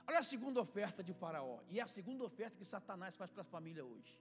Olha 0.08 0.20
a 0.20 0.22
segunda 0.22 0.60
oferta 0.60 1.02
de 1.02 1.12
Faraó, 1.12 1.58
e 1.68 1.80
é 1.80 1.82
a 1.82 1.86
segunda 1.86 2.22
oferta 2.24 2.56
que 2.56 2.64
Satanás 2.64 3.16
faz 3.16 3.30
para 3.30 3.42
a 3.42 3.52
família 3.56 3.84
hoje. 3.84 4.14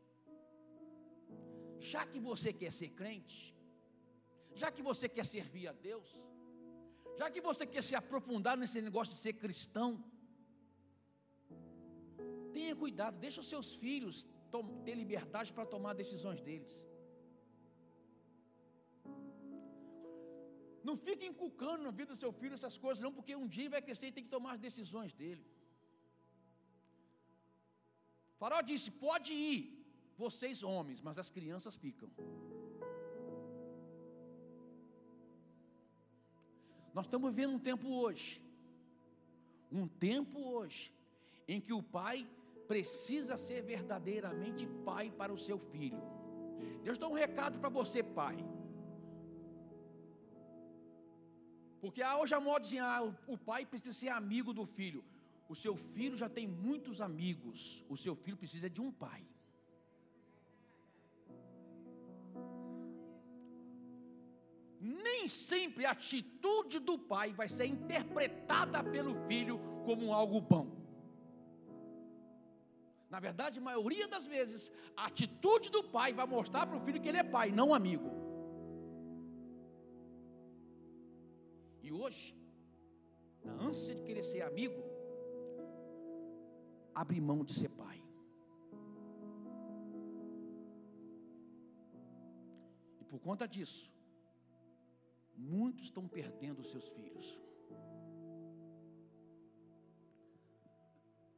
já 1.79 2.03
que 2.11 2.19
você 2.19 2.51
quer 2.51 2.71
ser 2.71 2.89
crente, 2.99 3.55
já 4.61 4.71
que 4.71 4.81
você 4.81 5.07
quer 5.15 5.25
servir 5.25 5.67
a 5.67 5.73
Deus, 5.73 6.07
já 7.19 7.29
que 7.29 7.41
você 7.41 7.65
quer 7.73 7.83
se 7.83 7.95
aprofundar 7.95 8.57
nesse 8.57 8.81
negócio 8.81 9.13
de 9.13 9.19
ser 9.19 9.33
cristão, 9.33 10.03
tenha 12.53 12.75
cuidado, 12.75 13.17
deixa 13.25 13.41
os 13.41 13.49
seus 13.53 13.75
filhos 13.75 14.25
ter 14.85 14.95
liberdade 15.03 15.51
para 15.55 15.65
tomar 15.73 15.93
decisões 16.03 16.41
deles. 16.47 16.73
Não 20.87 20.95
fique 21.05 21.25
inculcando 21.31 21.83
na 21.87 21.93
vida 21.99 22.11
do 22.13 22.19
seu 22.23 22.31
filho 22.39 22.55
essas 22.59 22.77
coisas, 22.83 23.03
não, 23.05 23.13
porque 23.17 23.35
um 23.43 23.47
dia 23.55 23.69
vai 23.75 23.81
crescer 23.87 24.07
e 24.07 24.15
tem 24.17 24.25
que 24.27 24.35
tomar 24.37 24.51
as 24.55 24.63
decisões 24.67 25.13
dele. 25.21 25.45
Farol 28.39 28.63
disse: 28.71 28.89
pode 29.05 29.33
ir, 29.33 29.61
vocês 30.23 30.63
homens, 30.71 31.01
mas 31.07 31.17
as 31.23 31.31
crianças 31.37 31.75
ficam. 31.83 32.09
Nós 36.97 37.05
estamos 37.07 37.29
vivendo 37.31 37.55
um 37.55 37.63
tempo 37.71 37.87
hoje, 38.01 38.29
um 39.79 39.87
tempo 40.07 40.37
hoje, 40.55 40.83
em 41.53 41.59
que 41.65 41.73
o 41.79 41.83
pai 41.97 42.17
precisa 42.67 43.37
ser 43.37 43.61
verdadeiramente 43.61 44.65
pai 44.83 45.11
para 45.11 45.33
o 45.33 45.37
seu 45.37 45.57
filho. 45.71 46.01
Deus 46.83 46.97
dá 46.97 47.07
um 47.07 47.13
recado 47.13 47.59
para 47.59 47.69
você, 47.69 48.01
pai. 48.03 48.37
Porque 51.81 52.01
ah, 52.01 52.17
hoje 52.17 52.33
a 52.33 52.39
moda 52.39 52.65
diz, 52.65 52.79
ah, 52.79 53.03
o 53.27 53.37
pai 53.37 53.65
precisa 53.65 53.93
ser 53.93 54.09
amigo 54.09 54.53
do 54.53 54.65
filho. 54.65 55.03
O 55.47 55.55
seu 55.55 55.75
filho 55.75 56.17
já 56.17 56.27
tem 56.27 56.47
muitos 56.47 56.99
amigos. 56.99 57.85
O 57.87 57.95
seu 57.95 58.15
filho 58.15 58.37
precisa 58.37 58.69
de 58.69 58.81
um 58.81 58.91
pai. 58.91 59.23
Nem 64.79 65.27
sempre 65.27 65.85
a 65.85 65.91
atitude 65.91 66.79
do 66.79 66.97
pai 66.97 67.33
vai 67.33 67.49
ser 67.49 67.65
interpretada 67.65 68.83
pelo 68.83 69.15
filho 69.27 69.59
como 69.83 70.13
algo 70.13 70.41
bom. 70.41 70.84
Na 73.15 73.19
verdade, 73.27 73.59
a 73.59 73.67
maioria 73.67 74.07
das 74.13 74.25
vezes, 74.27 74.61
a 75.01 75.05
atitude 75.09 75.67
do 75.75 75.81
pai 75.81 76.11
vai 76.11 76.25
mostrar 76.27 76.63
para 76.67 76.77
o 76.77 76.81
filho 76.85 77.01
que 77.01 77.07
ele 77.07 77.21
é 77.21 77.23
pai, 77.35 77.49
não 77.59 77.73
amigo. 77.73 78.09
E 81.81 81.93
hoje, 81.99 82.25
na 83.45 83.53
ânsia 83.67 83.95
de 83.95 84.03
querer 84.07 84.25
ser 84.31 84.41
amigo, 84.41 84.81
abre 86.93 87.21
mão 87.29 87.39
de 87.45 87.53
ser 87.53 87.69
pai. 87.69 88.03
E 92.99 93.05
por 93.05 93.21
conta 93.29 93.47
disso, 93.47 93.93
muitos 95.37 95.85
estão 95.85 96.05
perdendo 96.19 96.69
seus 96.73 96.89
filhos. 96.89 97.27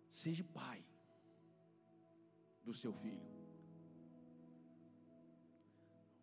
Seja 0.10 0.44
pai 0.62 0.87
do 2.68 2.74
seu 2.74 2.94
filho. 3.02 3.26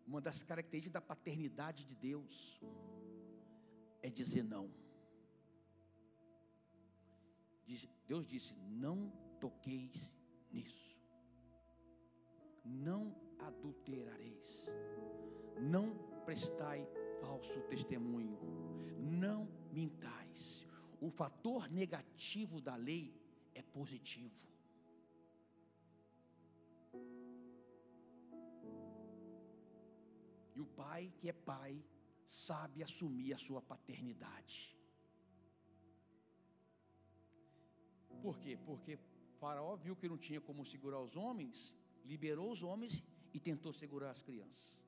Uma 0.05 0.21
das 0.21 0.43
características 0.43 0.93
da 0.93 1.01
paternidade 1.01 1.83
de 1.83 1.95
Deus 1.95 2.61
é 4.07 4.09
dizer 4.09 4.43
não. 4.43 4.65
Deus 8.07 8.27
disse: 8.27 8.53
não 8.85 9.11
toqueis 9.39 10.13
nisso, 10.51 10.95
não 12.63 13.15
adulterareis, 13.39 14.67
não 15.59 15.87
prestai 16.25 16.87
falso 17.21 17.59
testemunho, 17.63 18.37
não 19.23 19.49
mintais. 19.71 20.63
O 21.01 21.09
fator 21.09 21.69
negativo 21.71 22.61
da 22.61 22.75
lei 22.75 23.19
é 23.55 23.63
positivo. 23.63 24.54
E 30.55 30.61
o 30.61 30.65
pai 30.65 31.13
que 31.19 31.29
é 31.29 31.33
pai 31.33 31.83
sabe 32.27 32.83
assumir 32.83 33.33
a 33.33 33.37
sua 33.37 33.61
paternidade. 33.61 34.75
Por 38.21 38.39
quê? 38.39 38.57
Porque 38.65 38.97
Faraó 39.39 39.75
viu 39.75 39.95
que 39.95 40.09
não 40.09 40.17
tinha 40.17 40.41
como 40.41 40.65
segurar 40.65 40.99
os 40.99 41.15
homens, 41.15 41.75
liberou 42.03 42.51
os 42.51 42.63
homens 42.63 43.03
e 43.33 43.39
tentou 43.39 43.71
segurar 43.73 44.11
as 44.11 44.21
crianças. 44.21 44.81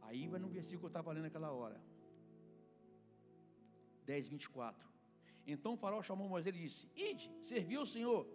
Aí 0.00 0.26
vai 0.26 0.40
no 0.40 0.48
versículo 0.48 0.80
que 0.80 0.86
eu 0.86 0.88
estava 0.88 1.12
lendo 1.12 1.24
naquela 1.24 1.52
hora. 1.52 1.80
10, 4.06 4.28
24. 4.28 4.88
Então 5.46 5.76
faraó 5.76 6.02
chamou 6.02 6.28
Moisés 6.28 6.54
e 6.54 6.58
disse: 6.58 6.88
Ide, 6.96 7.30
servi 7.42 7.76
o 7.78 7.86
Senhor, 7.86 8.26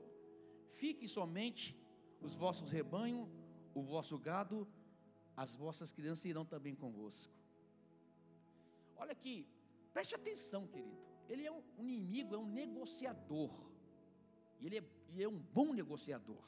fique 0.81 1.07
somente 1.07 1.75
os 2.21 2.35
vossos 2.35 2.69
rebanhos, 2.71 3.27
o 3.73 3.81
vosso 3.81 4.17
gado, 4.17 4.67
as 5.35 5.55
vossas 5.55 5.91
crianças 5.91 6.25
irão 6.25 6.45
também 6.45 6.75
convosco. 6.75 7.33
Olha 8.95 9.11
aqui, 9.11 9.47
preste 9.93 10.15
atenção, 10.15 10.67
querido. 10.67 11.01
Ele 11.27 11.45
é 11.45 11.51
um, 11.51 11.63
inimigo, 11.79 12.35
é 12.35 12.37
um 12.37 12.45
negociador. 12.45 13.51
E 14.59 14.67
ele 14.67 14.77
é, 14.77 14.83
ele 15.09 15.23
é 15.23 15.27
um 15.27 15.39
bom 15.39 15.73
negociador. 15.73 16.43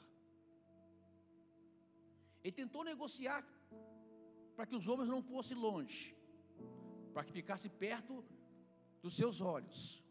Ele 2.43 2.51
tentou 2.51 2.83
negociar 2.83 3.43
para 4.55 4.65
que 4.65 4.75
os 4.75 4.87
homens 4.87 5.09
não 5.09 5.21
fossem 5.21 5.57
longe, 5.57 6.15
para 7.13 7.23
que 7.23 7.31
ficasse 7.31 7.67
perto 7.67 8.23
dos 9.01 9.15
seus 9.15 9.41
olhos. 9.41 10.01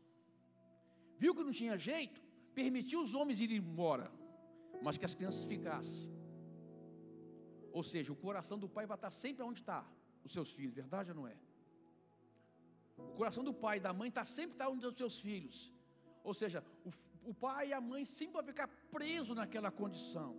Viu 1.17 1.35
que 1.35 1.45
não 1.45 1.53
tinha 1.53 1.79
jeito, 1.79 2.21
permitiu 2.55 3.01
os 3.01 3.15
homens 3.15 3.41
irem 3.41 3.59
embora, 3.59 4.11
mas 4.83 4.99
que 4.99 5.05
as 5.05 5.15
crianças 5.15 5.47
ficassem. 5.47 6.13
Ou 7.79 7.83
seja, 7.93 8.11
o 8.15 8.19
coração 8.25 8.57
do 8.63 8.69
pai 8.75 8.87
vai 8.91 8.99
estar 9.01 9.11
sempre 9.11 9.43
onde 9.49 9.61
está 9.63 9.81
os 10.27 10.33
seus 10.37 10.51
filhos, 10.57 10.75
verdade 10.83 11.11
ou 11.13 11.17
não 11.21 11.27
é? 11.33 11.37
O 12.97 13.15
coração 13.21 13.43
do 13.49 13.53
pai 13.65 13.77
e 13.79 13.85
da 13.87 13.93
mãe 14.01 14.09
está 14.13 14.25
sempre 14.25 14.55
está 14.55 14.69
onde 14.75 14.87
os 14.87 14.97
seus 15.03 15.19
filhos. 15.27 15.57
Ou 16.23 16.35
seja, 16.41 16.65
o, 16.89 16.91
o 17.31 17.35
pai 17.35 17.63
e 17.71 17.73
a 17.73 17.81
mãe 17.81 18.05
sempre 18.05 18.35
vão 18.35 18.45
ficar 18.45 18.69
presos 18.97 19.35
naquela 19.41 19.73
condição. 19.81 20.31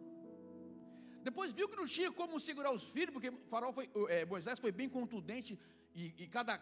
Depois 1.28 1.52
viu 1.52 1.67
que 1.67 1.76
não 1.82 1.88
tinha 1.95 2.10
como 2.19 2.39
segurar 2.39 2.71
os 2.71 2.86
filhos, 2.95 3.12
porque 3.15 3.32
farol 3.52 3.74
foi, 3.74 3.89
é, 4.15 4.24
Moisés 4.34 4.58
foi 4.65 4.71
bem 4.71 4.88
contundente 4.88 5.60
e, 5.93 6.13
e, 6.24 6.28
cada 6.28 6.54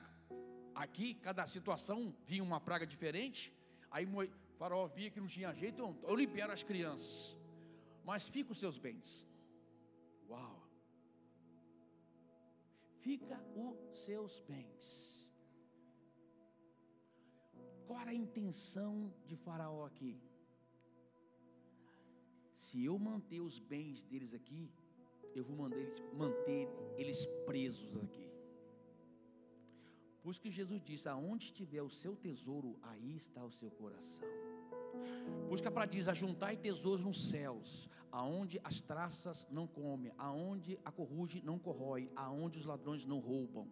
aqui, 0.73 1.13
cada 1.27 1.45
situação 1.45 2.15
vinha 2.25 2.43
uma 2.43 2.59
praga 2.59 2.87
diferente. 2.87 3.53
Aí 3.91 4.07
farol 4.57 4.87
via 4.87 5.11
que 5.11 5.19
não 5.19 5.27
tinha 5.27 5.53
jeito, 5.53 5.95
eu 6.01 6.15
libero 6.15 6.51
as 6.51 6.63
crianças, 6.63 7.37
mas 8.03 8.27
fica 8.27 8.51
os 8.53 8.57
seus 8.57 8.79
bens. 8.79 9.27
Uau! 10.27 10.62
Fica 13.05 13.37
os 13.55 14.03
seus 14.05 14.39
bens. 14.51 14.85
Qual 17.85 17.99
era 18.03 18.11
a 18.11 18.21
intenção 18.25 18.93
de 19.29 19.35
Faraó 19.45 19.85
aqui? 19.85 20.13
se 22.73 22.83
eu 22.89 22.97
manter 22.97 23.39
os 23.39 23.59
bens 23.59 24.01
deles 24.01 24.33
aqui, 24.33 24.61
eu 25.35 25.43
vou 25.47 25.55
manter 25.55 25.81
eles, 25.85 25.99
manter 26.21 26.67
eles 26.97 27.19
presos 27.45 27.95
aqui. 28.03 28.27
Por 30.21 30.31
isso 30.31 30.41
que 30.41 30.49
Jesus 30.49 30.81
disse: 30.81 31.07
aonde 31.07 31.45
estiver 31.45 31.83
o 31.83 31.89
seu 32.01 32.15
tesouro, 32.15 32.71
aí 32.81 33.15
está 33.15 33.43
o 33.45 33.51
seu 33.51 33.69
coração. 33.69 34.27
Por 35.47 35.53
isso 35.53 35.61
que 35.61 35.67
a 35.67 35.75
palavra 35.77 35.93
diz: 35.95 36.07
ajuntai 36.07 36.55
tesouros 36.57 37.05
nos 37.05 37.29
céus, 37.29 37.87
aonde 38.13 38.61
as 38.63 38.79
traças 38.79 39.47
não 39.49 39.65
comem, 39.65 40.13
aonde 40.19 40.79
a 40.85 40.91
corrugem 40.91 41.41
não 41.41 41.57
corrói, 41.57 42.11
aonde 42.15 42.59
os 42.59 42.65
ladrões 42.65 43.03
não 43.05 43.19
roubam. 43.19 43.67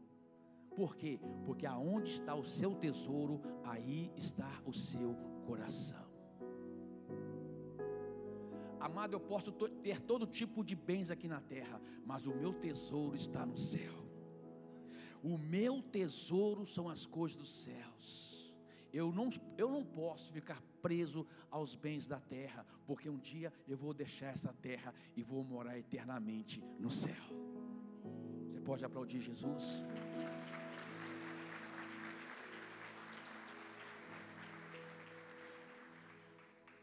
Por 0.76 0.96
quê? 0.96 1.20
Porque 1.46 1.68
aonde 1.68 2.10
está 2.10 2.34
o 2.34 2.44
seu 2.44 2.74
tesouro, 2.74 3.40
aí 3.64 4.12
está 4.16 4.52
o 4.66 4.74
seu 4.74 5.16
coração. 5.46 6.10
Amado, 8.80 9.14
eu 9.14 9.20
posso 9.20 9.52
ter 9.52 10.02
todo 10.02 10.26
tipo 10.26 10.64
de 10.64 10.76
bens 10.76 11.12
aqui 11.12 11.28
na 11.28 11.40
terra, 11.40 11.80
mas 12.04 12.26
o 12.26 12.34
meu 12.34 12.52
tesouro 12.52 13.16
está 13.16 13.46
no 13.46 13.56
céu. 13.56 13.94
O 15.22 15.38
meu 15.38 15.84
tesouro 15.84 16.66
são 16.66 16.90
as 16.90 17.06
coisas 17.06 17.38
dos 17.38 17.52
céus. 17.52 18.52
Eu 18.92 19.12
não, 19.12 19.30
eu 19.56 19.70
não 19.70 19.86
posso 19.86 20.34
ficar 20.34 20.60
preso 20.82 21.26
aos 21.50 21.76
bens 21.76 22.08
da 22.08 22.20
terra, 22.20 22.66
porque 22.86 23.10
um 23.10 23.18
dia 23.18 23.54
eu 23.68 23.78
vou 23.78 23.94
deixar 23.94 24.28
essa 24.28 24.54
terra 24.62 24.94
e 25.16 25.24
vou 25.24 25.44
morar 25.44 25.78
eternamente 25.78 26.64
no 26.80 26.90
céu. 26.90 27.24
Você 28.50 28.60
pode 28.62 28.84
aplaudir 28.86 29.20
Jesus? 29.20 29.84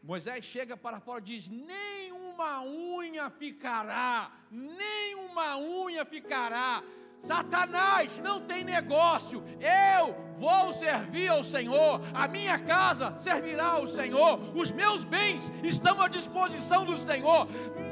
Moisés 0.01 0.43
chega 0.43 0.75
para 0.75 0.99
fora 0.99 1.19
e 1.19 1.23
diz: 1.23 1.47
Nenhuma 1.47 2.63
unha 2.63 3.29
ficará, 3.29 4.31
nenhuma 4.49 5.57
unha 5.57 6.03
ficará. 6.03 6.81
Satanás 7.19 8.19
não 8.19 8.39
tem 8.39 8.63
negócio. 8.63 9.43
Eu 9.59 10.15
vou 10.39 10.73
servir 10.73 11.27
ao 11.27 11.43
Senhor. 11.43 12.01
A 12.13 12.27
minha 12.27 12.57
casa 12.57 13.13
servirá 13.17 13.71
ao 13.73 13.87
Senhor. 13.87 14.39
Os 14.57 14.71
meus 14.71 15.03
bens 15.03 15.51
estão 15.61 16.01
à 16.01 16.07
disposição 16.07 16.85
do 16.85 16.97
Senhor. 16.97 17.47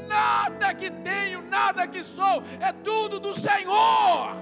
Nada 0.07 0.73
que 0.73 0.89
tenho, 0.89 1.41
nada 1.41 1.85
que 1.85 2.03
sou, 2.05 2.41
é 2.61 2.71
tudo 2.71 3.19
do 3.19 3.35
Senhor. 3.35 4.33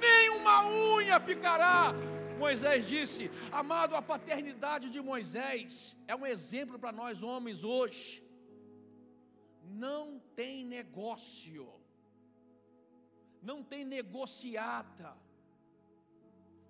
Nenhuma 0.00 0.66
unha 0.66 1.20
ficará. 1.20 1.94
Moisés 2.38 2.86
disse: 2.86 3.30
Amado, 3.52 3.94
a 3.94 4.00
paternidade 4.00 4.88
de 4.88 5.00
Moisés 5.00 5.96
é 6.08 6.16
um 6.16 6.26
exemplo 6.26 6.78
para 6.78 6.90
nós 6.90 7.22
homens 7.22 7.62
hoje. 7.62 8.24
Não 9.62 10.18
tem 10.34 10.64
negócio 10.64 11.81
não 13.50 13.58
tem 13.72 13.82
negociata. 13.96 15.10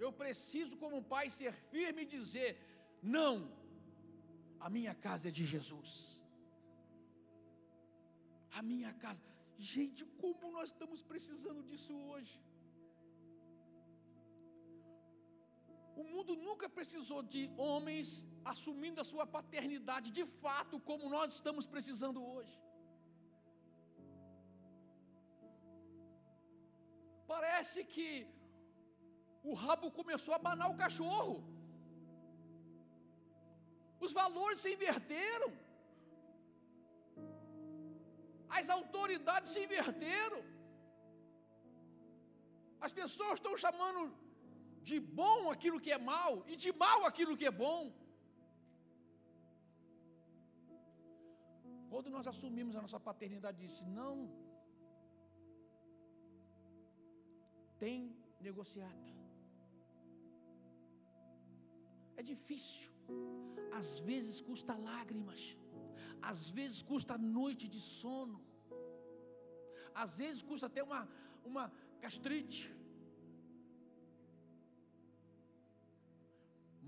Eu 0.05 0.11
preciso, 0.23 0.75
como 0.83 1.07
pai, 1.15 1.27
ser 1.39 1.53
firme 1.73 2.03
e 2.03 2.13
dizer: 2.17 2.49
não, 3.17 3.35
a 4.67 4.71
minha 4.77 4.95
casa 5.07 5.29
é 5.31 5.37
de 5.39 5.45
Jesus. 5.55 5.91
A 8.59 8.63
minha 8.71 8.93
casa. 9.05 9.21
Gente, 9.75 10.03
como 10.23 10.51
nós 10.57 10.69
estamos 10.73 11.01
precisando 11.13 11.63
disso 11.71 11.93
hoje. 12.11 12.35
O 16.01 16.05
mundo 16.13 16.33
nunca 16.47 16.69
precisou 16.79 17.21
de 17.35 17.43
homens 17.69 18.09
assumindo 18.53 19.01
a 19.01 19.09
sua 19.13 19.25
paternidade 19.37 20.11
de 20.19 20.25
fato, 20.43 20.81
como 20.91 21.11
nós 21.17 21.35
estamos 21.39 21.67
precisando 21.75 22.21
hoje. 22.35 22.55
Parece 27.35 27.81
que 27.95 28.09
o 29.51 29.53
rabo 29.65 29.89
começou 29.99 30.33
a 30.35 30.41
abanar 30.41 30.69
o 30.71 30.79
cachorro. 30.83 31.37
Os 34.05 34.13
valores 34.21 34.61
se 34.65 34.71
inverteram. 34.77 35.51
As 38.59 38.69
autoridades 38.79 39.53
se 39.55 39.61
inverteram. 39.67 40.41
As 42.87 42.93
pessoas 43.01 43.35
estão 43.39 43.55
chamando 43.65 44.03
de 44.89 44.97
bom 45.21 45.41
aquilo 45.55 45.83
que 45.85 45.93
é 45.97 46.01
mal 46.13 46.33
e 46.53 46.57
de 46.65 46.71
mal 46.85 47.01
aquilo 47.11 47.37
que 47.41 47.49
é 47.51 47.57
bom. 47.65 47.83
Quando 51.93 52.11
nós 52.17 52.27
assumimos 52.33 52.75
a 52.77 52.83
nossa 52.85 53.01
paternidade, 53.09 53.63
disse: 53.65 53.83
não, 53.99 54.15
tem 57.83 58.01
negociata. 58.49 59.13
É 62.21 62.23
difícil. 62.33 62.89
Às 63.79 63.89
vezes 64.09 64.37
custa 64.49 64.75
lágrimas. 64.91 65.41
Às 66.31 66.43
vezes 66.59 66.79
custa 66.91 67.15
noite 67.39 67.67
de 67.75 67.81
sono. 67.81 68.39
Às 70.03 70.13
vezes 70.23 70.43
custa 70.51 70.67
até 70.71 70.83
uma, 70.89 71.03
uma 71.51 71.65
gastrite. 72.05 72.63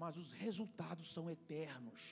Mas 0.02 0.16
os 0.22 0.30
resultados 0.46 1.08
são 1.16 1.26
eternos. 1.36 2.02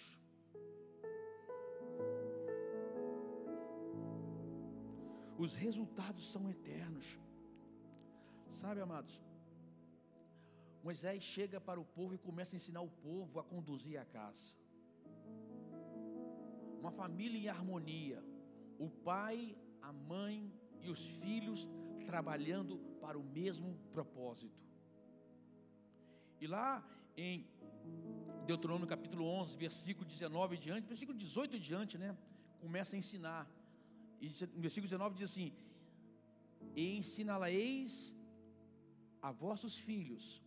Os 5.45 5.55
resultados 5.67 6.25
são 6.33 6.45
eternos. 6.57 7.07
Sabe, 8.61 8.81
amados? 8.81 9.23
Moisés 10.83 11.23
chega 11.23 11.61
para 11.61 11.81
o 11.81 11.85
povo 11.85 12.15
e 12.15 12.19
começa 12.19 12.55
a 12.55 12.59
ensinar 12.59 12.83
o 12.83 12.91
povo 12.91 13.39
a 13.39 13.45
conduzir 13.45 13.99
a 14.01 14.05
casa. 14.05 14.55
Uma 16.81 16.91
família 16.91 17.39
em 17.39 17.49
harmonia. 17.49 18.23
O 18.79 18.89
pai, 18.91 19.57
a 19.81 19.93
mãe 19.93 20.53
e 20.81 20.91
os 20.91 21.03
filhos 21.21 21.71
trabalhando 22.05 22.79
para 23.01 23.19
o 23.19 23.23
mesmo 23.23 23.79
propósito. 23.93 24.61
E 26.41 26.47
lá 26.47 26.85
em 27.17 27.47
Deuteronômio 28.47 28.89
capítulo 28.89 29.25
11, 29.25 29.57
versículo 29.57 30.05
19 30.05 30.57
diante, 30.57 30.89
versículo 30.89 31.17
18 31.17 31.59
diante, 31.61 31.97
né? 31.97 32.17
Começa 32.61 32.97
a 32.97 32.99
ensinar. 32.99 33.49
E 34.21 34.27
no 34.57 34.63
versículo 34.67 34.89
19 34.89 35.15
diz 35.15 35.31
assim: 35.31 35.53
E 36.75 36.97
ensiná-la-eis 36.99 38.17
a 39.23 39.31
vossos 39.31 39.79
filhos, 39.79 40.43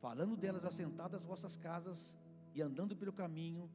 falando 0.00 0.36
delas 0.36 0.64
assentadas 0.64 1.22
as 1.22 1.24
vossas 1.24 1.56
casas 1.56 2.16
e 2.54 2.62
andando 2.62 2.96
pelo 2.96 3.12
caminho, 3.12 3.68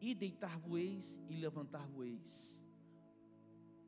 e 0.00 0.14
deitar-vos-eis 0.14 1.18
e 1.28 1.36
levantar-vos-eis. 1.36 2.62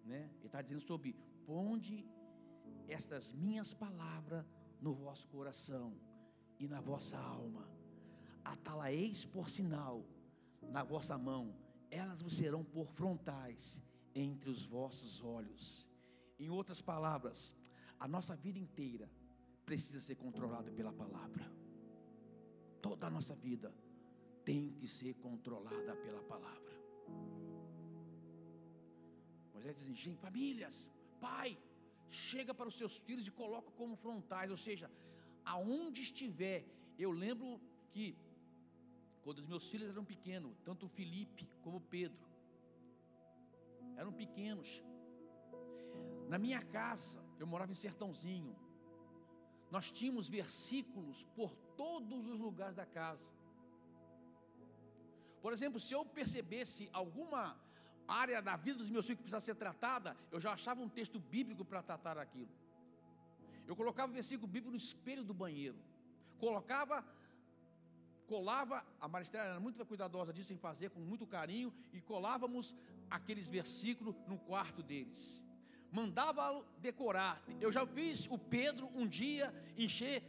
Né? 0.05 0.31
Ele 0.39 0.47
está 0.47 0.61
dizendo 0.61 0.83
sobre 0.83 1.15
ponde 1.47 2.07
estas 2.89 3.33
minhas 3.33 3.73
palavras 3.73 4.45
no 4.81 4.93
vosso 4.93 5.27
coração 5.29 5.95
e 6.59 6.69
na 6.69 6.81
vossa 6.81 7.17
alma. 7.17 7.67
Atalaeis 8.45 9.25
por 9.25 9.49
sinal 9.49 10.05
na 10.71 10.83
vossa 10.83 11.17
mão, 11.17 11.55
elas 11.91 12.21
vos 12.21 12.37
serão 12.37 12.65
por 12.65 12.89
frontais 12.89 13.83
entre 14.15 14.51
os 14.51 14.65
vossos 14.65 15.23
olhos. 15.23 15.89
Em 16.39 16.51
outras 16.51 16.81
palavras, 16.81 17.55
a 17.99 18.07
nossa 18.07 18.35
vida 18.37 18.59
inteira 18.59 19.11
precisa 19.73 20.01
ser 20.07 20.17
controlado 20.17 20.71
pela 20.79 20.93
palavra. 21.03 21.45
Toda 22.87 23.07
a 23.07 23.11
nossa 23.17 23.35
vida 23.35 23.69
tem 24.49 24.65
que 24.79 24.87
ser 24.87 25.13
controlada 25.27 25.93
pela 26.05 26.23
palavra. 26.33 26.75
Moisés 29.55 29.77
diz 29.79 29.89
assim, 29.91 30.15
famílias, 30.25 30.91
pai, 31.19 31.51
chega 32.11 32.53
para 32.59 32.69
os 32.69 32.77
seus 32.81 32.99
filhos 33.07 33.27
e 33.27 33.39
coloca 33.43 33.71
como 33.81 33.97
frontais, 33.97 34.51
ou 34.51 34.59
seja, 34.67 34.91
aonde 35.43 36.03
estiver, 36.03 36.59
eu 36.99 37.11
lembro 37.11 37.49
que 37.93 38.05
quando 39.23 39.39
os 39.39 39.47
meus 39.53 39.67
filhos 39.71 39.89
eram 39.89 40.05
pequenos, 40.05 40.61
tanto 40.69 40.87
Felipe 40.99 41.49
como 41.63 41.81
Pedro, 41.81 42.27
eram 43.97 44.13
pequenos. 44.13 44.69
Na 46.29 46.39
minha 46.45 46.61
casa, 46.79 47.25
eu 47.41 47.47
morava 47.47 47.73
em 47.73 47.81
Sertãozinho, 47.87 48.55
nós 49.75 49.91
tínhamos 49.91 50.29
versículos 50.29 51.25
por 51.35 51.51
todos 51.83 52.27
os 52.33 52.39
lugares 52.39 52.77
da 52.77 52.85
casa. 52.85 53.31
Por 55.41 55.51
exemplo, 55.55 55.81
se 55.81 55.95
eu 55.95 56.05
percebesse 56.05 56.91
alguma 56.93 57.43
área 58.07 58.43
da 58.43 58.55
vida 58.55 58.77
dos 58.83 58.91
meus 58.91 59.07
filhos 59.07 59.21
que 59.21 59.23
precisava 59.23 59.47
ser 59.49 59.55
tratada, 59.55 60.15
eu 60.31 60.39
já 60.39 60.53
achava 60.53 60.83
um 60.83 60.91
texto 60.99 61.19
bíblico 61.19 61.65
para 61.65 61.83
tratar 61.83 62.19
aquilo. 62.19 62.51
Eu 63.67 63.75
colocava 63.75 64.13
o 64.13 64.15
versículo 64.15 64.47
bíblico 64.47 64.73
no 64.73 64.77
espelho 64.77 65.25
do 65.25 65.33
banheiro. 65.33 65.79
Colocava, 66.39 67.03
colava, 68.27 68.85
a 69.01 69.09
Maristela 69.09 69.47
era 69.53 69.61
muito 69.61 69.87
cuidadosa 69.87 70.35
disso 70.35 70.53
em 70.53 70.59
fazer 70.59 70.91
com 70.91 71.01
muito 71.01 71.27
carinho, 71.27 71.73
e 71.95 72.01
colávamos 72.03 72.77
aqueles 73.09 73.49
versículos 73.49 74.15
no 74.27 74.39
quarto 74.39 74.83
deles 74.83 75.43
mandava 75.99 76.45
decorar. 76.79 77.35
Eu 77.61 77.71
já 77.71 77.87
fiz 77.87 78.27
o 78.27 78.39
Pedro 78.39 78.91
um 78.95 79.07
dia 79.07 79.55
encher 79.77 80.23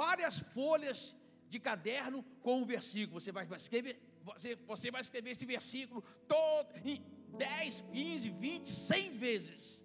várias 0.00 0.38
folhas 0.54 1.14
de 1.48 1.60
caderno 1.60 2.22
com 2.42 2.62
um 2.62 2.64
versículo. 2.64 3.20
Você 3.20 3.30
vai 3.30 3.46
escrever, 3.56 4.00
você, 4.22 4.56
você 4.72 4.90
vai 4.90 5.02
escrever 5.02 5.30
esse 5.32 5.46
versículo 5.54 6.02
todo 6.26 6.74
em 6.84 7.04
10, 7.36 7.84
15, 7.92 8.30
20, 8.30 8.70
100 8.70 9.10
vezes 9.26 9.84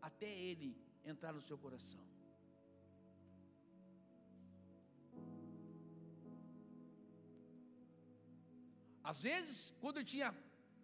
até 0.00 0.30
ele 0.48 0.76
entrar 1.04 1.32
no 1.32 1.40
seu 1.40 1.56
coração. 1.56 2.00
Às 9.02 9.20
vezes, 9.20 9.74
quando 9.80 9.98
eu 9.98 10.04
tinha 10.04 10.32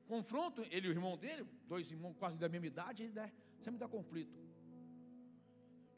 confronto, 0.08 0.62
ele 0.70 0.88
e 0.88 0.90
o 0.90 0.96
irmão 0.98 1.16
dele, 1.16 1.46
dois 1.68 1.90
irmãos 1.90 2.16
quase 2.18 2.36
da 2.36 2.48
mesma 2.48 2.66
idade, 2.66 3.08
né? 3.10 3.30
Sempre 3.64 3.80
dá 3.84 3.88
conflito. 3.96 4.38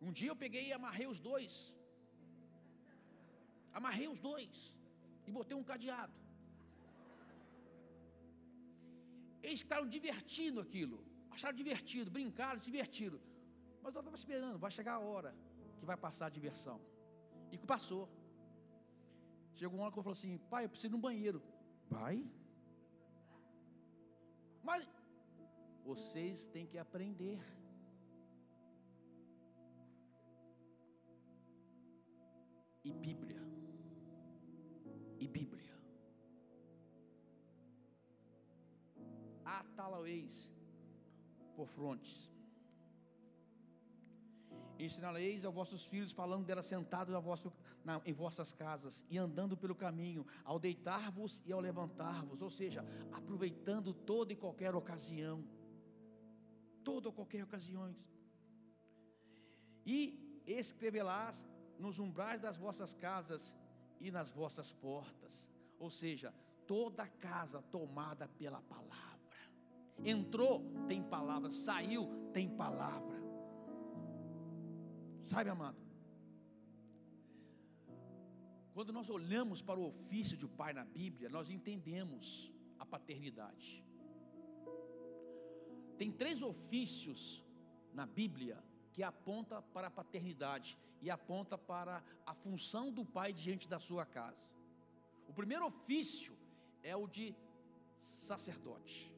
Um 0.06 0.12
dia 0.18 0.30
eu 0.32 0.38
peguei 0.44 0.64
e 0.68 0.72
amarrei 0.78 1.06
os 1.14 1.20
dois. 1.30 1.52
Amarrei 3.78 4.08
os 4.14 4.20
dois. 4.28 4.74
E 5.26 5.32
botei 5.38 5.56
um 5.56 5.66
cadeado. 5.72 6.14
Eles 9.42 9.60
ficaram 9.64 9.88
divertindo 9.96 10.60
aquilo. 10.66 10.98
Acharam 11.34 11.56
divertido, 11.62 12.10
brincaram, 12.10 12.58
divertiram. 12.68 13.20
Mas 13.82 13.94
eu 13.94 14.00
estava 14.00 14.16
esperando, 14.22 14.58
vai 14.58 14.70
chegar 14.78 14.94
a 14.94 15.04
hora 15.10 15.34
que 15.78 15.86
vai 15.90 15.96
passar 15.96 16.26
a 16.26 16.36
diversão. 16.38 16.78
E 17.52 17.56
que 17.60 17.66
passou. 17.74 18.04
Chegou 19.54 19.76
uma 19.76 19.84
hora 19.84 19.92
que 19.92 19.98
eu 19.98 20.02
falei 20.02 20.18
assim, 20.18 20.38
pai, 20.52 20.64
eu 20.64 20.70
preciso 20.70 20.92
ir 20.92 20.96
no 20.96 20.98
banheiro. 20.98 21.42
Vai. 21.88 22.16
Mas 24.62 24.86
vocês 25.90 26.46
têm 26.46 26.66
que 26.72 26.78
aprender. 26.78 27.40
E 32.84 32.92
Bíblia. 32.92 33.42
E 35.18 35.26
Bíblia. 35.26 35.74
Atalaueis 39.44 40.36
por 41.56 41.66
frontes. 41.66 42.30
Ensinaleis 44.78 45.44
aos 45.44 45.54
vossos 45.54 45.84
filhos, 45.84 46.12
falando 46.12 46.46
dela 46.46 46.62
sentado 46.62 47.10
na 47.10 47.18
vosso, 47.18 47.52
na, 47.84 48.00
em 48.06 48.12
vossas 48.12 48.52
casas 48.52 49.04
e 49.10 49.18
andando 49.18 49.56
pelo 49.56 49.74
caminho, 49.74 50.24
ao 50.44 50.58
deitar-vos 50.58 51.42
e 51.44 51.52
ao 51.52 51.60
levantar-vos, 51.60 52.40
ou 52.40 52.48
seja, 52.48 52.82
aproveitando 53.12 53.92
toda 53.92 54.32
e 54.32 54.36
qualquer 54.36 54.74
ocasião, 54.74 55.44
toda 56.84 57.08
ou 57.08 57.12
qualquer 57.12 57.42
ocasiões. 57.44 57.96
E 59.84 60.42
escrevelás 60.46 61.46
nos 61.78 61.98
umbrais 61.98 62.40
das 62.40 62.56
vossas 62.56 62.92
casas 62.92 63.56
e 64.00 64.10
nas 64.10 64.30
vossas 64.30 64.72
portas, 64.72 65.50
ou 65.78 65.90
seja, 65.90 66.34
toda 66.66 67.06
casa 67.06 67.62
tomada 67.62 68.28
pela 68.28 68.60
palavra. 68.62 69.36
Entrou, 70.04 70.62
tem 70.86 71.02
palavra, 71.02 71.50
saiu, 71.50 72.08
tem 72.32 72.48
palavra. 72.48 73.20
Sabe, 75.24 75.50
amado? 75.50 75.78
Quando 78.72 78.92
nós 78.92 79.10
olhamos 79.10 79.60
para 79.60 79.78
o 79.78 79.88
ofício 79.88 80.36
de 80.36 80.46
pai 80.46 80.72
na 80.72 80.84
Bíblia, 80.84 81.28
nós 81.28 81.50
entendemos 81.50 82.52
a 82.78 82.86
paternidade. 82.86 83.84
Tem 86.00 86.10
três 86.10 86.40
ofícios 86.40 87.44
na 87.92 88.06
Bíblia 88.06 88.56
que 88.90 89.02
aponta 89.02 89.60
para 89.60 89.88
a 89.88 89.90
paternidade 89.90 90.78
e 91.02 91.10
aponta 91.10 91.58
para 91.58 92.02
a 92.24 92.32
função 92.32 92.90
do 92.90 93.04
pai 93.04 93.34
diante 93.34 93.68
da 93.68 93.78
sua 93.78 94.06
casa. 94.06 94.48
O 95.28 95.34
primeiro 95.34 95.66
ofício 95.66 96.34
é 96.82 96.96
o 96.96 97.06
de 97.06 97.36
sacerdote. 98.00 99.14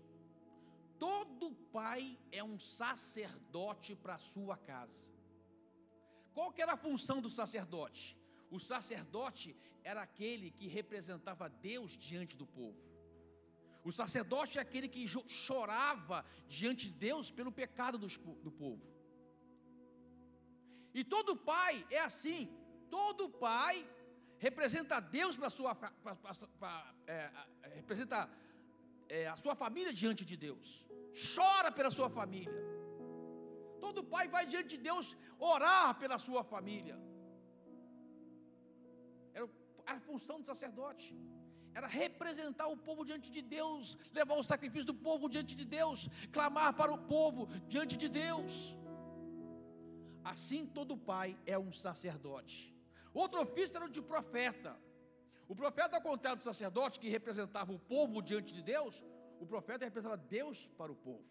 Todo 0.98 1.54
pai 1.72 2.18
é 2.32 2.42
um 2.42 2.58
sacerdote 2.58 3.94
para 3.94 4.16
a 4.16 4.18
sua 4.18 4.56
casa. 4.56 5.14
Qual 6.34 6.50
que 6.50 6.62
era 6.62 6.72
a 6.72 6.76
função 6.76 7.20
do 7.22 7.30
sacerdote? 7.30 8.18
O 8.50 8.58
sacerdote 8.58 9.56
era 9.84 10.02
aquele 10.02 10.50
que 10.50 10.66
representava 10.66 11.48
Deus 11.48 11.96
diante 11.96 12.36
do 12.36 12.44
povo. 12.44 12.91
O 13.84 13.90
sacerdote 13.90 14.58
é 14.58 14.62
aquele 14.62 14.88
que 14.88 15.06
chorava 15.28 16.24
diante 16.48 16.86
de 16.88 16.94
Deus 17.08 17.30
pelo 17.30 17.52
pecado 17.60 17.98
do, 17.98 18.08
povo. 18.62 18.86
E 20.94 21.02
todo 21.14 21.36
pai 21.36 21.84
é 21.90 22.00
assim. 22.00 22.40
Todo 22.90 23.28
pai 23.28 23.74
representa 24.38 25.00
Deus 25.00 25.36
para 25.36 25.50
sua 25.50 25.74
pra, 25.74 25.90
pra, 26.02 26.14
pra, 26.60 26.94
é, 27.06 27.30
representa 27.80 28.18
é, 29.08 29.26
a 29.34 29.36
sua 29.36 29.54
família 29.54 29.92
diante 29.92 30.24
de 30.30 30.36
Deus. 30.36 30.86
Chora 31.34 31.70
pela 31.72 31.90
sua 31.90 32.08
família. 32.18 32.60
Todo 33.84 34.08
pai 34.14 34.26
vai 34.28 34.44
diante 34.52 34.76
de 34.76 34.82
Deus 34.90 35.16
orar 35.38 35.88
pela 36.02 36.18
sua 36.26 36.42
família. 36.44 36.96
Era 39.34 39.48
a 39.86 40.00
função 40.08 40.38
do 40.40 40.46
sacerdote. 40.52 41.08
Era 41.74 41.86
representar 41.86 42.66
o 42.66 42.76
povo 42.76 43.04
diante 43.04 43.30
de 43.30 43.40
Deus, 43.40 43.96
levar 44.12 44.34
o 44.34 44.42
sacrifício 44.42 44.86
do 44.86 44.94
povo 44.94 45.28
diante 45.28 45.56
de 45.56 45.64
Deus, 45.64 46.08
clamar 46.30 46.74
para 46.74 46.92
o 46.92 46.98
povo 46.98 47.46
diante 47.66 47.96
de 47.96 48.08
Deus. 48.08 48.76
Assim 50.24 50.66
todo 50.66 50.96
pai 50.96 51.36
é 51.46 51.58
um 51.58 51.72
sacerdote. 51.72 52.74
Outro 53.12 53.40
ofício 53.40 53.76
era 53.76 53.86
o 53.86 53.90
de 53.90 54.00
profeta. 54.00 54.76
O 55.48 55.56
profeta, 55.56 55.96
ao 55.96 56.02
contrário 56.02 56.38
do 56.38 56.44
sacerdote, 56.44 57.00
que 57.00 57.08
representava 57.08 57.72
o 57.72 57.78
povo 57.78 58.22
diante 58.22 58.54
de 58.54 58.62
Deus, 58.62 59.04
o 59.40 59.46
profeta 59.46 59.84
representava 59.84 60.16
Deus 60.16 60.70
para 60.78 60.92
o 60.92 60.94
povo. 60.94 61.24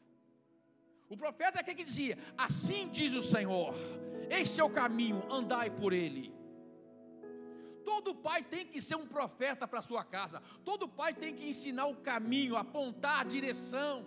O 1.09 1.17
profeta 1.17 1.59
é 1.59 1.61
aquele 1.61 1.77
que 1.77 1.83
dizia: 1.83 2.17
Assim 2.37 2.89
diz 2.89 3.13
o 3.13 3.23
Senhor, 3.23 3.73
este 4.29 4.59
é 4.59 4.63
o 4.63 4.69
caminho, 4.69 5.21
andai 5.31 5.69
por 5.69 5.93
ele. 5.93 6.40
Todo 7.85 8.15
pai 8.15 8.43
tem 8.43 8.65
que 8.65 8.81
ser 8.81 8.95
um 8.95 9.07
profeta 9.07 9.67
para 9.67 9.81
sua 9.81 10.03
casa. 10.03 10.41
Todo 10.63 10.87
pai 10.87 11.13
tem 11.13 11.35
que 11.35 11.47
ensinar 11.47 11.87
o 11.87 11.97
caminho, 11.97 12.55
apontar 12.55 13.21
a 13.21 13.23
direção. 13.23 14.05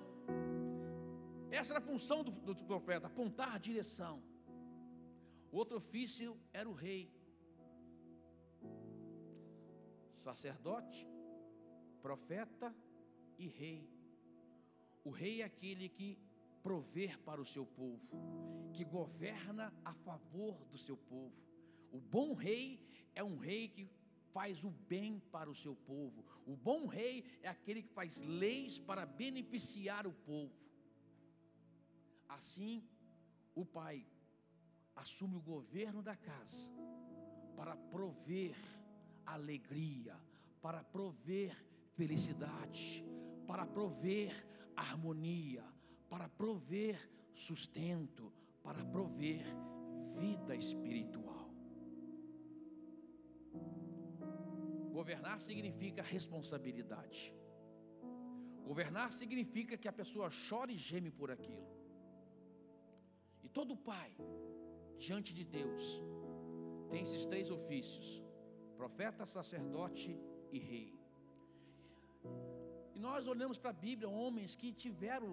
Essa 1.51 1.73
era 1.73 1.79
a 1.79 1.87
função 1.87 2.25
do, 2.25 2.31
do 2.31 2.65
profeta, 2.65 3.07
apontar 3.07 3.55
a 3.55 3.59
direção. 3.59 4.23
O 5.53 5.57
outro 5.57 5.77
ofício 5.77 6.37
era 6.53 6.69
o 6.69 6.73
rei. 6.73 7.13
Sacerdote, 10.15 11.07
profeta 12.03 12.75
e 13.39 13.47
rei. 13.47 13.89
O 15.05 15.11
rei 15.11 15.43
é 15.43 15.45
aquele 15.45 15.89
que 15.89 16.19
prover 16.63 17.19
para 17.21 17.41
o 17.41 17.45
seu 17.45 17.65
povo, 17.65 18.01
que 18.73 18.85
governa 18.85 19.73
a 19.85 19.93
favor 19.93 20.57
do 20.73 20.79
seu 20.79 20.97
povo. 20.97 21.37
O 21.93 22.01
bom 22.01 22.33
rei 22.33 22.84
é 23.15 23.23
um 23.23 23.37
rei 23.37 23.69
que 23.69 23.89
faz 24.33 24.65
o 24.65 24.71
bem 24.71 25.21
para 25.31 25.49
o 25.49 25.55
seu 25.55 25.77
povo. 25.77 26.25
O 26.47 26.57
bom 26.57 26.87
rei 26.87 27.25
é 27.43 27.49
aquele 27.49 27.83
que 27.83 27.93
faz 27.93 28.21
leis 28.21 28.79
para 28.79 29.07
beneficiar 29.07 30.07
o 30.07 30.13
povo. 30.13 30.53
Assim, 32.29 32.83
o 33.55 33.65
pai 33.65 34.05
assume 34.97 35.37
o 35.37 35.41
governo 35.41 36.03
da 36.03 36.17
casa 36.17 36.69
para 37.57 37.77
prover 37.77 38.57
alegria, 39.25 40.17
para 40.61 40.83
prover 40.83 41.57
felicidade, 41.95 43.05
para 43.47 43.65
prover 43.65 44.47
harmonia, 44.75 45.65
para 46.11 46.29
prover 46.29 46.99
sustento, 47.35 48.33
para 48.63 48.85
prover 48.85 49.45
vida 50.19 50.57
espiritual. 50.57 51.34
Governar 54.99 55.39
significa 55.49 56.03
responsabilidade. 56.17 57.21
Governar 58.69 59.09
significa 59.21 59.77
que 59.81 59.89
a 59.91 59.97
pessoa 60.01 60.29
chora 60.49 60.71
e 60.75 60.79
geme 60.89 61.11
por 61.21 61.29
aquilo. 61.37 61.71
E 63.45 63.49
todo 63.59 63.83
pai, 63.93 64.11
diante 65.05 65.31
de 65.39 65.45
Deus, 65.59 65.85
tem 66.91 67.03
esses 67.07 67.25
três 67.33 67.49
ofícios: 67.59 68.07
profeta, 68.81 69.27
sacerdote 69.39 70.13
e 70.57 70.61
rei. 70.71 70.93
E 72.95 73.01
nós 73.07 73.27
olhamos 73.33 73.59
para 73.63 73.73
a 73.77 73.81
Bíblia 73.89 74.09
homens 74.23 74.55
que 74.61 74.71
tiveram 74.85 75.33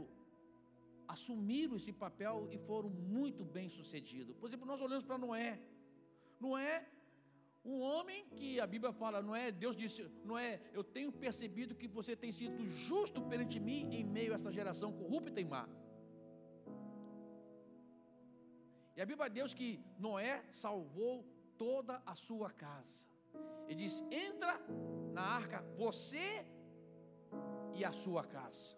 assumiram 1.16 1.76
esse 1.80 1.94
papel 2.06 2.36
e 2.56 2.58
foram 2.70 2.90
muito 2.90 3.44
bem 3.58 3.68
sucedidos. 3.78 4.36
Por 4.40 4.48
exemplo, 4.48 4.66
nós 4.72 4.82
olhamos 4.86 5.06
para 5.10 5.18
Noé. 5.26 5.54
Noé, 6.46 6.76
um 7.64 7.80
homem 7.80 8.26
que 8.36 8.60
a 8.60 8.66
Bíblia 8.66 8.92
fala, 8.92 9.22
Noé, 9.22 9.52
Deus 9.52 9.76
disse, 9.76 10.04
Noé, 10.26 10.60
eu 10.74 10.84
tenho 10.84 11.12
percebido 11.12 11.76
que 11.76 11.88
você 11.88 12.16
tem 12.16 12.32
sido 12.32 12.66
justo 12.68 13.22
perante 13.22 13.60
mim 13.60 13.88
em 13.94 14.04
meio 14.04 14.32
a 14.34 14.36
essa 14.36 14.52
geração 14.52 14.92
corrupta 14.92 15.40
e 15.40 15.46
má. 15.46 15.68
E 18.96 19.02
a 19.02 19.06
Bíblia 19.06 19.30
diz 19.30 19.54
que 19.54 19.80
Noé 19.98 20.44
salvou 20.52 21.26
toda 21.58 22.02
a 22.06 22.16
sua 22.16 22.50
casa. 22.50 23.06
Ele 23.68 23.76
diz: 23.84 24.04
entra 24.12 24.60
na 25.14 25.22
arca, 25.22 25.62
você 25.78 26.46
e 27.76 27.86
a 27.86 27.92
sua 27.92 28.24
casa. 28.24 28.78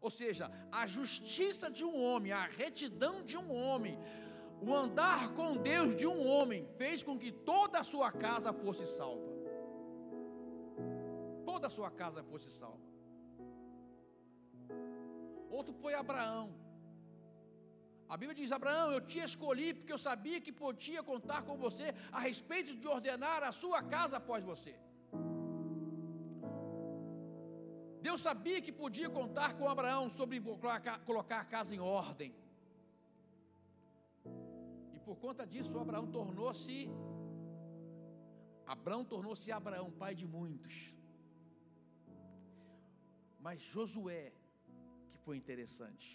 Ou 0.00 0.10
seja, 0.10 0.50
a 0.70 0.86
justiça 0.86 1.70
de 1.70 1.84
um 1.84 1.96
homem, 2.02 2.32
a 2.32 2.44
retidão 2.44 3.24
de 3.24 3.36
um 3.36 3.52
homem, 3.52 3.96
o 4.66 4.74
andar 4.74 5.22
com 5.34 5.56
Deus 5.56 5.94
de 6.00 6.06
um 6.06 6.20
homem, 6.32 6.66
fez 6.80 7.02
com 7.02 7.18
que 7.22 7.30
toda 7.50 7.80
a 7.80 7.84
sua 7.92 8.10
casa 8.12 8.52
fosse 8.52 8.86
salva. 8.86 9.30
Toda 11.50 11.66
a 11.66 11.74
sua 11.78 11.90
casa 11.90 12.22
fosse 12.30 12.50
salva. 12.50 12.86
Outro 15.58 15.74
foi 15.82 15.94
Abraão. 15.94 16.46
A 18.12 18.16
Bíblia 18.20 18.36
diz: 18.40 18.52
Abraão, 18.52 18.88
eu 18.92 19.00
te 19.10 19.18
escolhi 19.18 19.68
porque 19.74 19.92
eu 19.96 20.02
sabia 20.08 20.40
que 20.44 20.52
podia 20.64 21.02
contar 21.02 21.42
com 21.48 21.56
você 21.56 21.86
a 22.10 22.20
respeito 22.28 22.72
de 22.76 22.88
ordenar 22.96 23.42
a 23.42 23.52
sua 23.62 23.80
casa 23.94 24.16
após 24.18 24.44
você. 24.52 24.74
Deus 28.06 28.20
sabia 28.28 28.60
que 28.60 28.72
podia 28.82 29.08
contar 29.18 29.50
com 29.58 29.68
Abraão 29.68 30.04
sobre 30.18 30.40
colocar 31.06 31.40
a 31.40 31.50
casa 31.56 31.74
em 31.74 31.80
ordem. 31.80 32.30
Por 35.04 35.16
conta 35.16 35.46
disso, 35.46 35.78
Abraão 35.78 36.06
tornou-se 36.06 36.88
Abraão 38.74 39.04
tornou-se 39.04 39.50
Abraão, 39.50 39.90
pai 39.90 40.14
de 40.14 40.26
muitos. 40.26 40.94
Mas 43.38 43.60
Josué, 43.60 44.32
que 45.10 45.18
foi 45.24 45.36
interessante. 45.36 46.06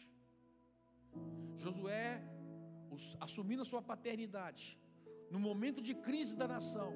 Josué, 1.58 2.24
assumindo 3.20 3.62
a 3.64 3.66
sua 3.66 3.82
paternidade, 3.82 4.80
no 5.30 5.40
momento 5.40 5.82
de 5.82 5.94
crise 5.94 6.36
da 6.36 6.48
nação, 6.48 6.94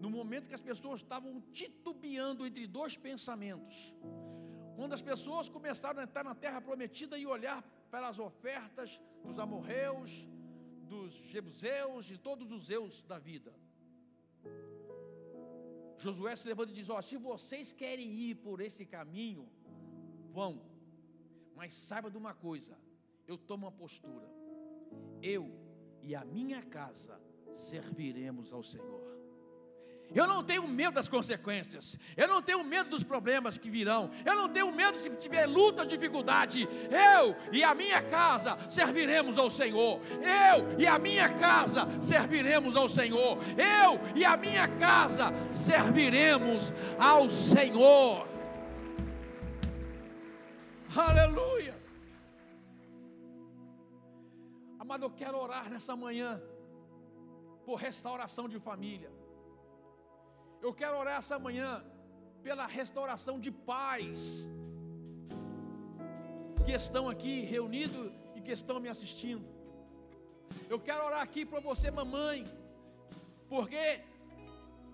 no 0.00 0.10
momento 0.10 0.48
que 0.48 0.54
as 0.54 0.66
pessoas 0.70 1.00
estavam 1.00 1.40
titubeando 1.52 2.46
entre 2.46 2.66
dois 2.66 2.96
pensamentos, 2.96 3.94
quando 4.76 4.92
as 4.92 5.02
pessoas 5.02 5.48
começaram 5.48 6.00
a 6.00 6.04
entrar 6.04 6.24
na 6.24 6.34
terra 6.34 6.60
prometida 6.60 7.16
e 7.16 7.26
olhar 7.26 7.62
para 7.90 8.08
as 8.08 8.18
ofertas 8.18 9.00
dos 9.22 9.38
amorreus, 9.38 10.26
dos 10.92 11.12
jebuseus, 11.32 12.04
de 12.12 12.18
todos 12.28 12.50
os 12.56 12.64
zeus 12.70 12.94
da 13.10 13.18
vida. 13.30 13.52
Josué 16.04 16.34
se 16.34 16.48
levanta 16.48 16.72
e 16.72 16.74
diz: 16.74 16.88
Ó, 16.90 16.98
oh, 16.98 17.02
se 17.02 17.16
vocês 17.30 17.72
querem 17.72 18.08
ir 18.26 18.34
por 18.46 18.60
esse 18.60 18.84
caminho, 18.96 19.44
vão, 20.38 20.52
mas 21.54 21.72
saiba 21.72 22.10
de 22.10 22.18
uma 22.22 22.34
coisa: 22.46 22.76
eu 23.26 23.38
tomo 23.38 23.66
uma 23.66 23.72
postura, 23.72 24.28
eu 25.22 25.44
e 26.02 26.14
a 26.14 26.24
minha 26.24 26.62
casa 26.78 27.20
serviremos 27.52 28.52
ao 28.52 28.64
Senhor. 28.72 29.09
Eu 30.14 30.26
não 30.26 30.42
tenho 30.42 30.66
medo 30.66 30.94
das 30.94 31.08
consequências. 31.08 31.98
Eu 32.16 32.26
não 32.26 32.42
tenho 32.42 32.64
medo 32.64 32.90
dos 32.90 33.04
problemas 33.04 33.56
que 33.56 33.70
virão. 33.70 34.10
Eu 34.24 34.34
não 34.34 34.48
tenho 34.48 34.70
medo 34.72 34.98
se 34.98 35.08
tiver 35.10 35.46
luta, 35.46 35.86
dificuldade. 35.86 36.68
Eu 36.90 37.36
e 37.52 37.62
a 37.62 37.74
minha 37.74 38.02
casa 38.02 38.58
serviremos 38.68 39.38
ao 39.38 39.50
Senhor. 39.50 40.00
Eu 40.20 40.78
e 40.78 40.86
a 40.86 40.98
minha 40.98 41.28
casa 41.34 41.86
serviremos 42.00 42.74
ao 42.74 42.88
Senhor. 42.88 43.38
Eu 43.56 44.00
e 44.16 44.24
a 44.24 44.36
minha 44.36 44.66
casa 44.66 45.32
serviremos 45.50 46.72
ao 46.98 47.30
Senhor. 47.30 48.26
Aleluia. 50.96 51.78
Amado, 54.76 55.04
eu 55.04 55.10
quero 55.10 55.38
orar 55.38 55.70
nessa 55.70 55.94
manhã 55.94 56.42
por 57.64 57.76
restauração 57.76 58.48
de 58.48 58.58
família. 58.58 59.19
Eu 60.62 60.72
quero 60.74 60.98
orar 60.98 61.18
essa 61.18 61.38
manhã 61.38 61.82
pela 62.42 62.66
restauração 62.66 63.38
de 63.44 63.50
pais 63.50 64.48
que 66.64 66.72
estão 66.72 67.08
aqui 67.08 67.40
reunidos 67.54 68.12
e 68.34 68.40
que 68.40 68.52
estão 68.52 68.78
me 68.78 68.88
assistindo. 68.88 69.44
Eu 70.68 70.78
quero 70.78 71.04
orar 71.04 71.22
aqui 71.22 71.44
para 71.46 71.60
você, 71.60 71.90
mamãe, 71.90 72.44
porque 73.48 73.84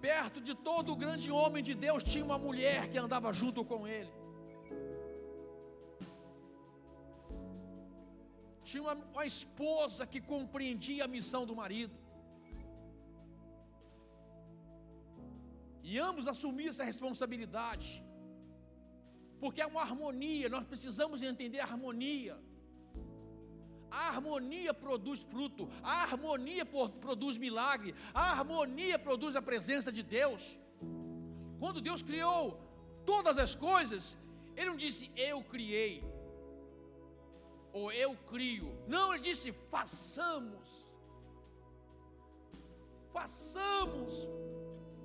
perto 0.00 0.40
de 0.40 0.54
todo 0.54 0.94
grande 1.04 1.30
homem 1.30 1.62
de 1.68 1.74
Deus 1.74 2.02
tinha 2.02 2.24
uma 2.24 2.38
mulher 2.38 2.88
que 2.88 2.98
andava 2.98 3.32
junto 3.32 3.64
com 3.64 3.86
ele. 3.88 4.12
Tinha 8.62 8.82
uma, 8.82 8.94
uma 8.94 9.26
esposa 9.26 10.06
que 10.06 10.20
compreendia 10.20 11.04
a 11.04 11.08
missão 11.08 11.44
do 11.46 11.56
marido. 11.56 12.05
E 15.90 15.92
ambos 16.08 16.26
assumir 16.32 16.68
essa 16.70 16.84
responsabilidade. 16.90 17.88
Porque 19.42 19.60
é 19.64 19.66
uma 19.72 19.82
harmonia, 19.86 20.48
nós 20.54 20.64
precisamos 20.72 21.22
entender 21.30 21.60
a 21.60 21.68
harmonia. 21.70 22.36
A 23.98 24.02
harmonia 24.08 24.72
produz 24.84 25.20
fruto, 25.32 25.64
a 25.92 25.96
harmonia 26.04 26.64
produz 27.06 27.34
milagre, 27.44 27.94
a 28.12 28.24
harmonia 28.32 28.98
produz 29.06 29.36
a 29.40 29.42
presença 29.50 29.90
de 29.98 30.02
Deus. 30.18 30.42
Quando 31.60 31.84
Deus 31.88 32.02
criou 32.10 32.42
todas 33.12 33.38
as 33.44 33.54
coisas, 33.68 34.02
Ele 34.56 34.70
não 34.70 34.78
disse 34.84 35.04
eu 35.28 35.38
criei, 35.54 35.94
ou 37.72 37.86
eu 38.04 38.10
crio. 38.32 38.68
Não, 38.94 39.06
Ele 39.12 39.22
disse 39.30 39.52
façamos. 39.76 40.68
Façamos 43.16 44.12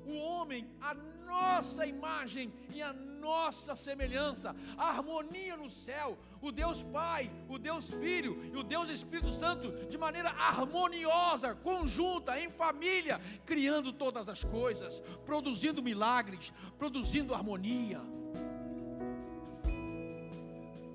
o 0.06 0.16
homem 0.16 0.68
a 0.80 0.94
nossa 0.94 1.86
imagem 1.86 2.52
e 2.74 2.82
a 2.82 2.92
nossa 2.92 3.76
semelhança, 3.76 4.56
a 4.78 4.90
harmonia 4.90 5.56
no 5.56 5.70
céu, 5.70 6.18
o 6.42 6.52
Deus 6.52 6.84
Pai, 6.84 7.32
o 7.48 7.58
Deus 7.58 7.90
Filho 7.90 8.44
e 8.52 8.58
o 8.58 8.64
Deus 8.64 8.90
Espírito 8.90 9.32
Santo, 9.32 9.72
de 9.88 9.98
maneira 9.98 10.30
harmoniosa, 10.30 11.56
conjunta, 11.56 12.40
em 12.40 12.50
família, 12.50 13.22
criando 13.46 13.94
todas 13.94 14.28
as 14.28 14.44
coisas, 14.44 15.00
produzindo 15.26 15.82
milagres, 15.84 16.52
produzindo 16.78 17.34
harmonia. 17.34 18.02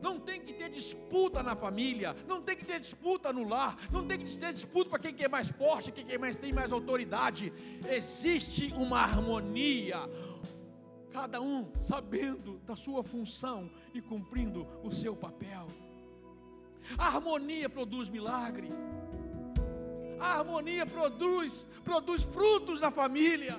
Não 0.03 0.21
tem 0.21 0.41
ter 0.67 0.71
disputa 0.71 1.43
na 1.43 1.55
família, 1.55 2.15
não 2.27 2.43
tem 2.43 2.57
que 2.57 2.65
ter 2.65 2.81
disputa 2.81 3.33
no 3.33 3.49
lar, 3.49 3.77
não 3.91 4.07
tem 4.07 4.19
que 4.19 4.37
ter 4.37 4.53
disputa 4.53 4.91
para 4.91 4.99
quem 4.99 5.25
é 5.25 5.29
mais 5.29 5.49
forte, 5.49 5.93
quem 5.93 6.11
é 6.11 6.19
mais, 6.19 6.37
tem 6.37 6.53
mais 6.53 6.73
autoridade. 6.73 7.53
Existe 7.89 8.73
uma 8.77 9.01
harmonia, 9.01 9.99
cada 11.13 11.41
um 11.41 11.71
sabendo 11.83 12.59
da 12.67 12.75
sua 12.75 13.03
função 13.03 13.71
e 13.95 14.01
cumprindo 14.01 14.67
o 14.83 14.91
seu 14.91 15.15
papel. 15.15 15.67
A 16.99 17.07
harmonia 17.07 17.69
produz 17.69 18.09
milagre. 18.09 18.69
A 20.19 20.39
harmonia 20.39 20.87
produz, 20.87 21.69
produz 21.85 22.23
frutos 22.23 22.81
na 22.81 22.91
família. 22.91 23.57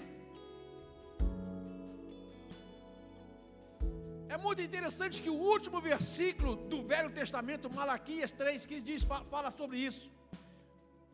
É 4.38 4.39
muito 4.47 4.62
interessante 4.62 5.19
que 5.23 5.32
o 5.36 5.39
último 5.54 5.78
versículo 5.82 6.52
do 6.71 6.80
Velho 6.91 7.12
Testamento, 7.19 7.71
Malaquias 7.78 8.32
3, 8.32 8.67
que 8.69 8.78
diz, 8.89 9.02
fala 9.34 9.50
sobre 9.60 9.78
isso. 9.89 10.12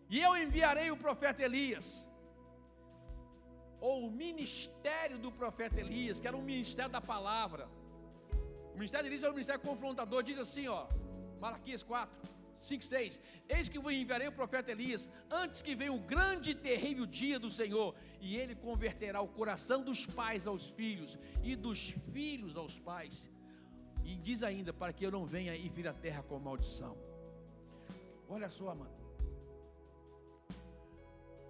E 0.09 0.17
eu 0.27 0.31
enviarei 0.45 0.87
o 0.91 0.97
profeta 1.05 1.41
Elias, 1.47 1.85
ou 3.79 3.93
o 4.07 4.11
ministério 4.23 5.17
do 5.25 5.31
profeta 5.31 5.79
Elias, 5.83 6.19
que 6.19 6.27
era 6.31 6.35
um 6.41 6.47
ministério 6.51 6.91
da 6.97 7.03
palavra. 7.13 7.63
O 8.73 8.75
ministério 8.79 9.05
de 9.05 9.11
Elias 9.11 9.23
é 9.23 9.29
um 9.29 9.37
ministério 9.39 9.61
confrontador, 9.69 10.21
diz 10.21 10.37
assim, 10.45 10.67
ó, 10.67 10.81
Malaquias 11.39 11.81
4. 11.81 12.11
5, 12.55 12.83
6. 12.83 13.21
Eis 13.49 13.69
que 13.69 13.79
vos 13.79 13.93
enviarei 13.93 14.27
o 14.27 14.31
profeta 14.31 14.71
Elias, 14.71 15.09
antes 15.29 15.61
que 15.61 15.75
venha 15.75 15.93
o 15.93 15.99
grande 15.99 16.51
e 16.51 16.55
terrível 16.55 17.05
dia 17.05 17.39
do 17.39 17.49
Senhor, 17.49 17.95
e 18.19 18.35
ele 18.35 18.55
converterá 18.55 19.21
o 19.21 19.27
coração 19.27 19.83
dos 19.83 20.05
pais 20.05 20.47
aos 20.47 20.69
filhos, 20.69 21.17
e 21.43 21.55
dos 21.55 21.91
filhos 22.11 22.55
aos 22.55 22.79
pais. 22.79 23.29
E 24.03 24.17
diz 24.17 24.43
ainda, 24.43 24.73
para 24.73 24.93
que 24.93 25.05
eu 25.05 25.11
não 25.11 25.25
venha 25.25 25.55
e 25.55 25.69
vire 25.69 25.87
a 25.87 25.93
terra 25.93 26.23
com 26.23 26.39
maldição. 26.39 26.97
Olha 28.27 28.49
só, 28.49 28.73
mano. 28.75 29.03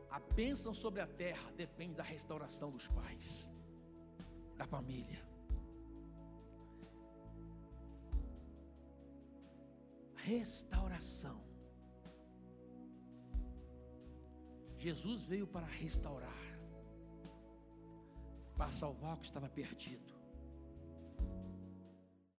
A 0.10 0.20
bênção 0.20 0.74
sobre 0.74 1.02
a 1.02 1.08
terra 1.08 1.52
depende 1.58 1.96
da 1.96 2.04
restauração 2.04 2.70
dos 2.70 2.88
pais, 2.88 3.50
da 4.56 4.66
família. 4.66 5.33
Restauração. 10.24 11.42
Jesus 14.78 15.24
veio 15.26 15.48
para 15.48 15.66
restaurar, 15.66 16.44
para 18.58 18.72
salvar 18.72 19.16
o 19.16 19.18
que 19.18 19.26
estava 19.26 19.50
perdido. 19.50 20.13